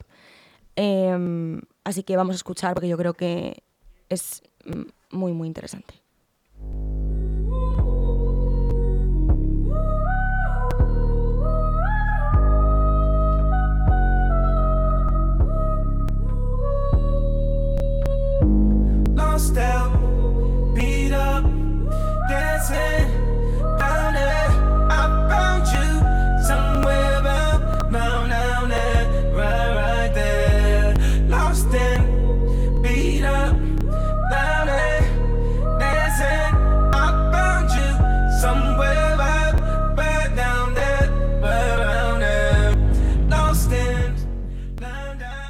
Em, 0.75 1.61
así 1.85 2.03
que 2.03 2.17
vamos 2.17 2.35
a 2.35 2.37
escuchar 2.37 2.75
porque 2.75 2.89
yo 2.89 2.99
creo 2.99 3.15
que 3.15 3.63
es 4.09 4.43
mm, 4.65 5.17
muy, 5.17 5.33
muy 5.33 5.49
interesante. 5.49 6.06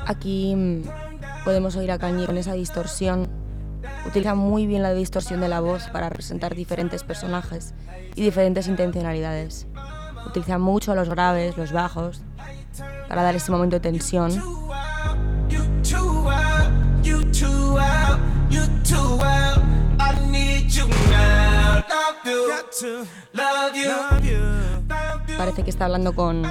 Aquí 0.07 0.57
mm, 0.57 0.83
podemos 1.45 1.77
oír 1.77 1.93
a 1.93 1.99
Kanye 1.99 2.27
con 2.27 2.37
esa 2.37 2.55
distorsión 2.55 3.46
utiliza 4.07 4.35
muy 4.35 4.67
bien 4.67 4.83
la 4.83 4.93
distorsión 4.95 5.41
de 5.41 5.49
la 5.49 5.61
voz 5.61 5.89
para 5.89 6.09
representar 6.09 6.55
diferentes 6.55 7.03
personajes 7.03 7.75
y 8.15 8.23
diferentes 8.23 8.69
intencionalidades. 8.69 9.67
Utiliza 10.27 10.59
mucho 10.59 10.95
los 10.95 11.09
graves, 11.09 11.57
los 11.57 11.73
bajos, 11.73 12.23
para 13.09 13.23
dar 13.23 13.35
ese 13.35 13.51
momento 13.51 13.77
de 13.77 13.81
tensión. 13.81 14.33
Parece 25.37 25.63
que 25.65 25.71
está 25.71 25.85
hablando 25.85 26.15
con, 26.15 26.43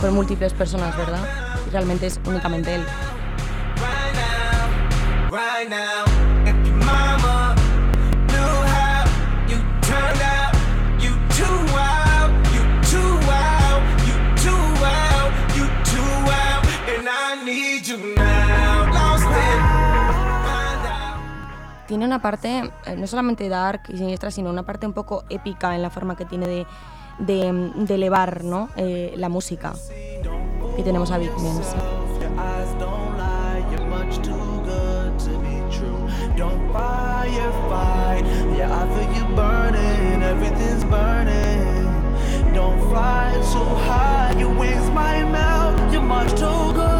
con 0.00 0.14
múltiples 0.14 0.52
personas, 0.52 0.96
¿verdad? 0.96 1.20
Y 1.66 1.70
realmente 1.70 2.06
es 2.06 2.20
únicamente 2.24 2.74
él. 2.76 2.84
Tiene 21.92 22.06
una 22.06 22.22
parte, 22.22 22.72
eh, 22.86 22.96
no 22.96 23.06
solamente 23.06 23.50
dark 23.50 23.82
y 23.88 23.98
siniestra, 23.98 24.30
sino 24.30 24.48
una 24.48 24.62
parte 24.62 24.86
un 24.86 24.94
poco 24.94 25.24
épica 25.28 25.74
en 25.74 25.82
la 25.82 25.90
forma 25.90 26.16
que 26.16 26.24
tiene 26.24 26.46
de, 26.46 26.66
de, 27.18 27.70
de 27.74 27.94
elevar 27.96 28.44
¿no? 28.44 28.70
eh, 28.76 29.12
la 29.18 29.28
música. 29.28 29.74
Y 30.78 30.82
tenemos 30.82 31.10
a 31.10 31.18
Big. 31.18 31.30
Don't 42.54 42.80
fly 42.90 43.32
too 43.52 43.74
high, 43.86 44.34
your 44.38 44.54
wings 44.54 44.90
might 44.90 45.24
melt. 45.24 45.92
You're 45.92 46.00
much 46.00 46.30
too 46.38 46.72
good 46.72 46.91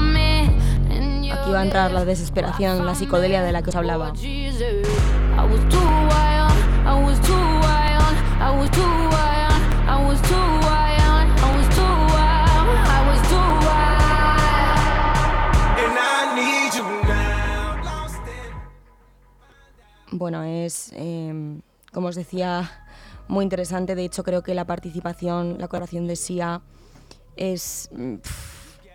me. 0.00 0.56
Aquí 1.32 1.50
va 1.50 1.60
a 1.60 1.64
entrar 1.64 1.90
la 1.90 2.04
desesperación, 2.04 2.86
la 2.86 2.94
psicodelia 2.94 3.42
de 3.42 3.52
la 3.52 3.62
que 3.62 3.70
os 3.70 3.76
hablaba. 3.76 4.12
I 4.12 5.44
was 5.44 5.60
too 5.68 5.80
wild, 5.80 6.52
I 6.86 7.04
was 7.04 7.18
too 7.20 7.34
wild, 7.34 8.16
I 8.40 8.56
was 8.56 8.70
too. 8.70 9.01
Bueno, 20.12 20.42
es, 20.44 20.92
em, 20.94 21.62
como 21.92 22.08
os 22.08 22.14
decía, 22.14 22.70
muy 23.28 23.42
interesante. 23.42 23.94
De 23.94 24.04
hecho, 24.04 24.22
creo 24.22 24.42
que 24.42 24.54
la 24.54 24.66
participación, 24.66 25.56
la 25.58 25.68
colaboración 25.68 26.06
de 26.06 26.16
SIA 26.16 26.62
es, 27.36 27.90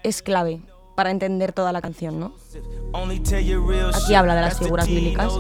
es 0.04 0.22
clave 0.22 0.62
para 0.98 1.12
entender 1.12 1.54
toda 1.54 1.72
la 1.72 1.80
canción, 1.80 2.20
¿no? 2.20 2.32
Aquí 4.04 4.16
habla 4.16 4.34
de 4.34 4.42
las 4.42 4.58
figuras 4.58 4.88
bíblicas. 4.88 5.32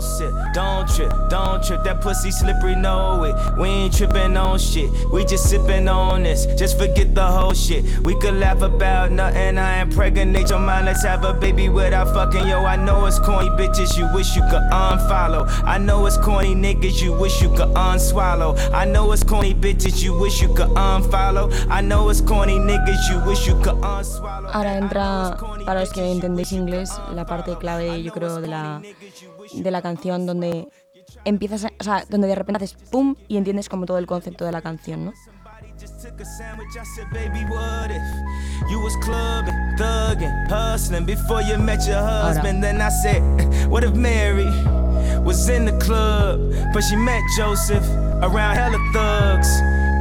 Ahora 24.53 24.77
entra, 24.77 25.37
para 25.67 25.81
los 25.81 25.91
que 25.91 26.09
entendéis 26.09 26.53
inglés, 26.53 26.89
la 27.13 27.25
parte 27.25 27.57
clave, 27.57 28.01
yo 28.01 28.13
creo, 28.13 28.39
de 28.39 28.47
la, 28.47 28.81
de 29.53 29.69
la 29.69 29.81
canción 29.81 30.25
donde 30.25 30.69
empiezas, 31.25 31.65
a, 31.65 31.71
o 31.77 31.83
sea, 31.83 32.05
donde 32.09 32.25
de 32.25 32.35
repente 32.35 32.63
haces 32.63 32.77
pum 32.89 33.15
y 33.27 33.35
entiendes 33.35 33.67
como 33.67 33.85
todo 33.85 33.97
el 33.97 34.07
concepto 34.07 34.45
de 34.45 34.53
la 34.53 34.61
canción, 34.61 35.03
¿no? 35.03 35.13
You 38.69 38.81
was 38.81 38.95
clubbing, 39.03 39.75
thugging, 39.77 40.31
hustling 40.49 41.05
before 41.05 41.41
you 41.41 41.57
met 41.57 41.85
your 41.85 42.01
husband. 42.01 42.63
Then 42.63 42.79
I 42.81 42.89
said, 42.89 43.21
What 43.69 43.83
if 43.83 43.93
Mary 43.93 44.49
was 45.25 45.49
in 45.49 45.65
the 45.65 45.77
club, 45.79 46.53
but 46.73 46.81
she 46.81 46.95
met 46.95 47.21
Joseph 47.37 47.85
around 48.21 48.55
hella 48.55 48.79
thugs, 48.93 49.49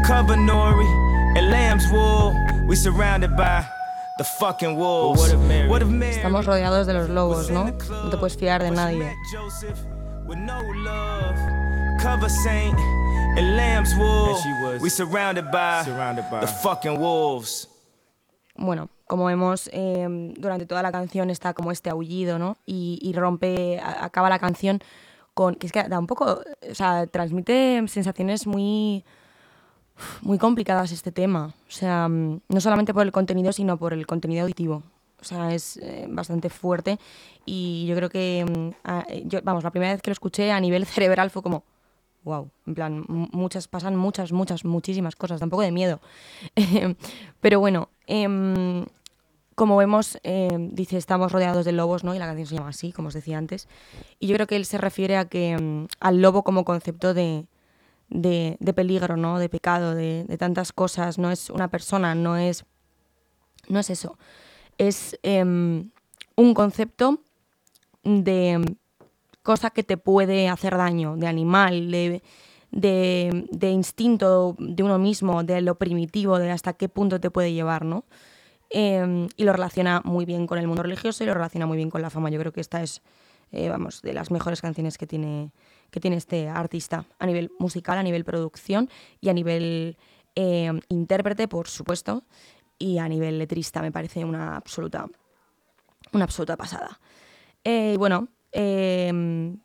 cover 0.06 0.36
Nori 0.36 0.86
and 1.36 1.50
Lamb's 1.50 1.90
wool. 1.90 2.32
We 2.68 2.76
surrounded 2.76 3.36
by 3.36 3.64
Estamos 6.10 6.46
rodeados 6.46 6.86
de 6.86 6.94
los 6.94 7.10
lobos, 7.10 7.50
¿no? 7.50 7.64
No 7.64 8.08
te 8.10 8.16
puedes 8.16 8.36
fiar 8.38 8.62
de 8.62 8.70
nadie. 8.70 9.14
Bueno, 18.56 18.88
como 19.06 19.26
vemos, 19.26 19.68
em, 19.70 20.32
durante 20.32 20.64
toda 20.64 20.82
la 20.82 20.92
canción 20.92 21.28
está 21.28 21.52
como 21.52 21.70
este 21.70 21.90
aullido, 21.90 22.38
¿no? 22.38 22.56
Y, 22.64 22.98
y 23.02 23.12
rompe, 23.12 23.78
acaba 23.80 24.30
la 24.30 24.38
canción 24.38 24.80
con. 25.34 25.56
que 25.56 25.66
es 25.66 25.72
que 25.72 25.82
da 25.82 25.98
un 25.98 26.06
poco. 26.06 26.40
O 26.70 26.74
sea, 26.74 27.06
transmite 27.06 27.84
sensaciones 27.88 28.46
muy 28.46 29.04
muy 30.22 30.38
complicadas 30.38 30.92
este 30.92 31.12
tema. 31.12 31.54
O 31.68 31.72
sea, 31.72 32.08
mm, 32.08 32.40
no 32.48 32.60
solamente 32.60 32.94
por 32.94 33.02
el 33.02 33.12
contenido, 33.12 33.52
sino 33.52 33.76
por 33.76 33.92
el 33.92 34.06
contenido 34.06 34.42
auditivo. 34.42 34.82
O 35.20 35.24
sea, 35.24 35.54
es 35.54 35.78
eh, 35.78 36.06
bastante 36.08 36.50
fuerte 36.50 36.98
y 37.44 37.86
yo 37.86 37.96
creo 37.96 38.10
que, 38.10 38.44
mm, 38.44 39.28
yo, 39.28 39.40
vamos, 39.42 39.64
la 39.64 39.70
primera 39.70 39.92
vez 39.92 40.02
que 40.02 40.10
lo 40.10 40.12
escuché 40.12 40.52
a 40.52 40.60
nivel 40.60 40.86
cerebral 40.86 41.30
fue 41.30 41.42
como, 41.42 41.64
wow, 42.24 42.50
en 42.66 42.74
plan, 42.74 43.04
muchas, 43.08 43.68
pasan 43.68 43.96
muchas, 43.96 44.32
muchas, 44.32 44.64
muchísimas 44.64 45.16
cosas, 45.16 45.40
tampoco 45.40 45.62
de 45.62 45.72
miedo. 45.72 46.00
Pero 47.40 47.60
bueno, 47.60 47.88
em, 48.06 48.84
como 49.54 49.76
vemos, 49.76 50.18
em, 50.22 50.70
dice, 50.74 50.98
estamos 50.98 51.32
rodeados 51.32 51.64
de 51.64 51.72
lobos, 51.72 52.04
¿no? 52.04 52.14
Y 52.14 52.18
la 52.18 52.26
canción 52.26 52.46
se 52.46 52.54
llama 52.56 52.68
así, 52.68 52.92
como 52.92 53.08
os 53.08 53.14
decía 53.14 53.38
antes. 53.38 53.68
Y 54.20 54.26
yo 54.26 54.34
creo 54.34 54.46
que 54.46 54.56
él 54.56 54.66
se 54.66 54.76
refiere 54.76 55.16
a 55.16 55.24
que, 55.24 55.56
mm, 55.56 55.86
al 56.00 56.20
lobo 56.20 56.42
como 56.44 56.64
concepto 56.64 57.14
de, 57.14 57.46
de, 58.08 58.56
peligro, 58.74 59.16
¿no? 59.16 59.38
De 59.38 59.48
pecado, 59.48 59.94
de, 59.94 60.24
tantas 60.38 60.72
cosas. 60.72 61.18
No 61.18 61.30
es 61.30 61.50
una 61.50 61.68
persona, 61.68 62.14
no 62.14 62.36
es, 62.36 62.64
no 63.68 63.78
es 63.80 63.90
eso. 63.90 64.18
Es 64.78 65.18
em, 65.22 65.90
un 66.36 66.54
concepto 66.54 67.20
de 68.02 68.76
cosa 69.42 69.70
que 69.70 69.82
te 69.82 69.96
puede 69.96 70.48
hacer 70.48 70.76
daño, 70.76 71.16
de 71.16 71.26
animal, 71.26 71.90
de, 71.90 72.22
de, 72.70 73.70
instinto 73.70 74.56
de 74.58 74.82
uno 74.82 74.98
mismo, 74.98 75.44
de 75.44 75.60
lo 75.60 75.76
primitivo, 75.76 76.38
de 76.38 76.50
hasta 76.50 76.74
qué 76.74 76.88
punto 76.88 77.20
te 77.20 77.30
puede 77.30 77.52
llevar, 77.52 77.84
¿no? 77.84 78.04
Em, 78.70 79.28
y 79.36 79.44
lo 79.44 79.52
relaciona 79.52 80.02
muy 80.04 80.24
bien 80.24 80.46
con 80.46 80.58
el 80.58 80.66
mundo 80.66 80.82
religioso 80.82 81.22
y 81.22 81.26
lo 81.26 81.34
relaciona 81.34 81.66
muy 81.66 81.76
bien 81.76 81.90
con 81.90 82.02
la 82.02 82.10
fama. 82.10 82.30
Yo 82.30 82.40
creo 82.40 82.52
que 82.52 82.60
esta 82.60 82.82
es, 82.82 83.02
eh, 83.52 83.68
vamos, 83.68 84.02
de 84.02 84.12
las 84.12 84.30
mejores 84.30 84.60
canciones 84.60 84.98
que 84.98 85.06
tiene, 85.06 85.52
que 85.90 86.00
tiene 86.00 86.16
este 86.16 86.48
artista 86.48 87.04
a 87.18 87.26
nivel 87.26 87.50
musical, 87.58 87.98
a 87.98 88.02
nivel 88.02 88.24
producción 88.24 88.88
y 89.20 89.28
a 89.28 89.32
nivel 89.32 89.96
eh, 90.34 90.70
intérprete, 90.88 91.48
por 91.48 91.68
supuesto, 91.68 92.24
y 92.78 92.98
a 92.98 93.08
nivel 93.08 93.38
letrista 93.38 93.80
me 93.80 93.92
parece 93.92 94.24
una 94.24 94.56
absoluta, 94.56 95.06
una 96.12 96.24
absoluta 96.24 96.56
pasada. 96.56 97.00
Eh, 97.64 97.92
y 97.94 97.96
bueno, 97.96 98.28
em, 98.52 99.58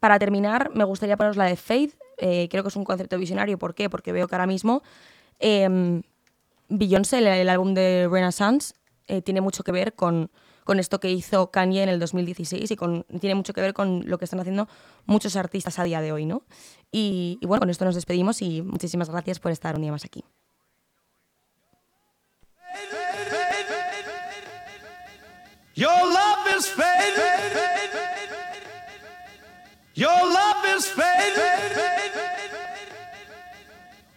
para 0.00 0.18
terminar, 0.18 0.70
me 0.74 0.84
gustaría 0.84 1.16
poneros 1.16 1.36
la 1.36 1.46
de 1.46 1.56
Faith. 1.56 1.94
Eh, 2.18 2.48
creo 2.50 2.62
que 2.62 2.68
es 2.68 2.76
un 2.76 2.84
concepto 2.84 3.18
visionario. 3.18 3.58
¿Por 3.58 3.74
qué? 3.74 3.90
Porque 3.90 4.12
veo 4.12 4.28
que 4.28 4.34
ahora 4.34 4.46
mismo 4.46 4.82
eh, 5.40 6.02
Beyoncé, 6.68 7.18
el, 7.18 7.48
álbum 7.48 7.74
de 7.74 8.08
Renaissance, 8.10 8.74
tiene 9.24 9.40
mucho 9.40 9.64
que 9.64 9.72
ver 9.72 9.94
con 9.94 10.30
con 10.68 10.78
esto 10.80 11.00
que 11.00 11.10
hizo 11.10 11.50
Kanye 11.50 11.82
en 11.82 11.88
el 11.88 11.98
2016 11.98 12.70
y 12.70 12.76
con, 12.76 13.06
tiene 13.20 13.34
mucho 13.34 13.54
que 13.54 13.62
ver 13.62 13.72
con 13.72 14.02
lo 14.04 14.18
que 14.18 14.26
están 14.26 14.38
haciendo 14.38 14.68
muchos 15.06 15.34
artistas 15.34 15.78
a 15.78 15.84
día 15.84 16.02
de 16.02 16.12
hoy, 16.12 16.26
¿no? 16.26 16.42
Y, 16.92 17.38
bueno, 17.40 17.60
con 17.60 17.70
esto 17.70 17.86
nos 17.86 17.94
despedimos 17.94 18.42
y 18.42 18.60
muchísimas 18.60 19.08
gracias 19.08 19.40
por 19.40 19.50
estar 19.50 19.76
un 19.76 19.80
día 19.80 19.92
más 19.92 20.04
aquí. 20.04 20.26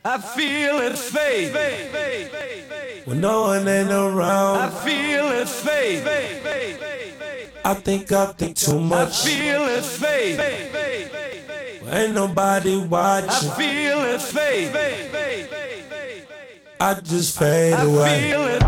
I 0.04 0.18
feel 0.18 0.80
it 0.80 0.98
fade. 0.98 1.54
When 3.06 3.22
no 3.22 3.42
one 3.44 3.68
ain't 3.68 3.92
around, 3.92 4.58
I 4.58 4.70
feel 4.84 5.28
it 5.28 5.48
fade. 5.48 6.02
I 7.64 7.76
think 7.76 8.12
I 8.12 8.26
think 8.34 8.56
too 8.58 8.80
much. 8.80 9.10
I 9.10 9.30
feel 9.30 9.62
it 9.66 9.84
fade. 9.84 10.40
Ain't 11.88 12.16
nobody 12.16 12.78
watching. 12.78 13.30
I 13.30 13.54
feel 13.54 14.02
it 14.06 14.22
fade. 14.22 14.72
I 16.80 16.94
just 16.96 17.38
fade 17.38 17.74
I 17.74 17.84
away. 17.84 18.32
Feel 18.32 18.46
it. 18.48 18.64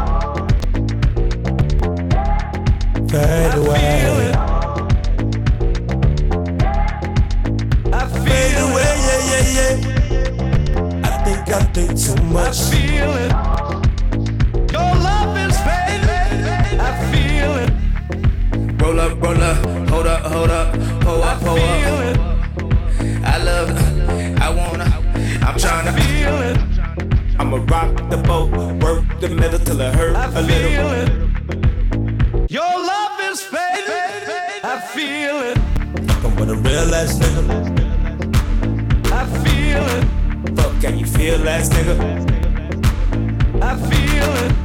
Fade 3.09 3.55
away. 3.55 4.01
Feel 4.03 4.19
it. 4.19 4.35
I 7.91 8.07
feel 8.07 8.23
fade 8.23 8.57
away, 8.57 8.93
yeah, 9.07 9.21
yeah, 9.31 9.87
yeah. 9.87 9.92
I 11.53 11.61
think 11.65 11.91
I 11.91 11.95
think 11.95 11.99
too 11.99 12.23
much. 12.23 12.57
I 12.57 12.71
feel 12.71 13.13
it. 13.13 13.31
Roll 18.81 18.99
up, 18.99 19.21
roll 19.21 19.41
up, 19.41 19.65
hold 19.89 20.07
up, 20.07 20.21
hold 20.23 20.49
up, 20.49 20.73
pull 21.01 21.23
up, 21.23 21.39
pull 21.41 21.57
up. 21.57 22.17
I 23.23 23.37
love 23.37 23.69
it, 23.69 24.41
I 24.41 24.49
wanna, 24.49 24.85
I'm 25.45 25.57
trying 25.59 25.85
to 25.85 25.93
feel 26.01 26.41
it. 26.41 26.57
I'ma 27.39 27.57
rock 27.69 28.09
the 28.09 28.17
boat, 28.17 28.51
work 28.81 29.03
the 29.19 29.29
middle 29.29 29.59
till 29.59 29.79
it 29.79 29.93
hurt 29.93 30.15
I 30.15 30.25
a 30.25 30.41
little. 30.41 30.91
It. 30.91 32.51
Your 32.51 32.63
love 32.63 33.19
is 33.21 33.41
fading, 33.43 34.63
I 34.63 34.79
feel 34.93 35.39
it. 35.49 35.57
I'm 36.25 36.35
with 36.35 36.49
a 36.49 36.55
real 36.55 36.95
ass 36.95 37.19
nigga. 37.19 37.45
I 39.11 39.25
feel 39.43 39.83
it. 39.97 40.12
Fuck, 40.55 40.81
can 40.81 40.99
you 40.99 41.05
feel 41.05 41.37
that, 41.39 41.63
nigga? 41.71 41.95
I 43.61 43.75
feel 43.89 44.33
it. 44.45 44.62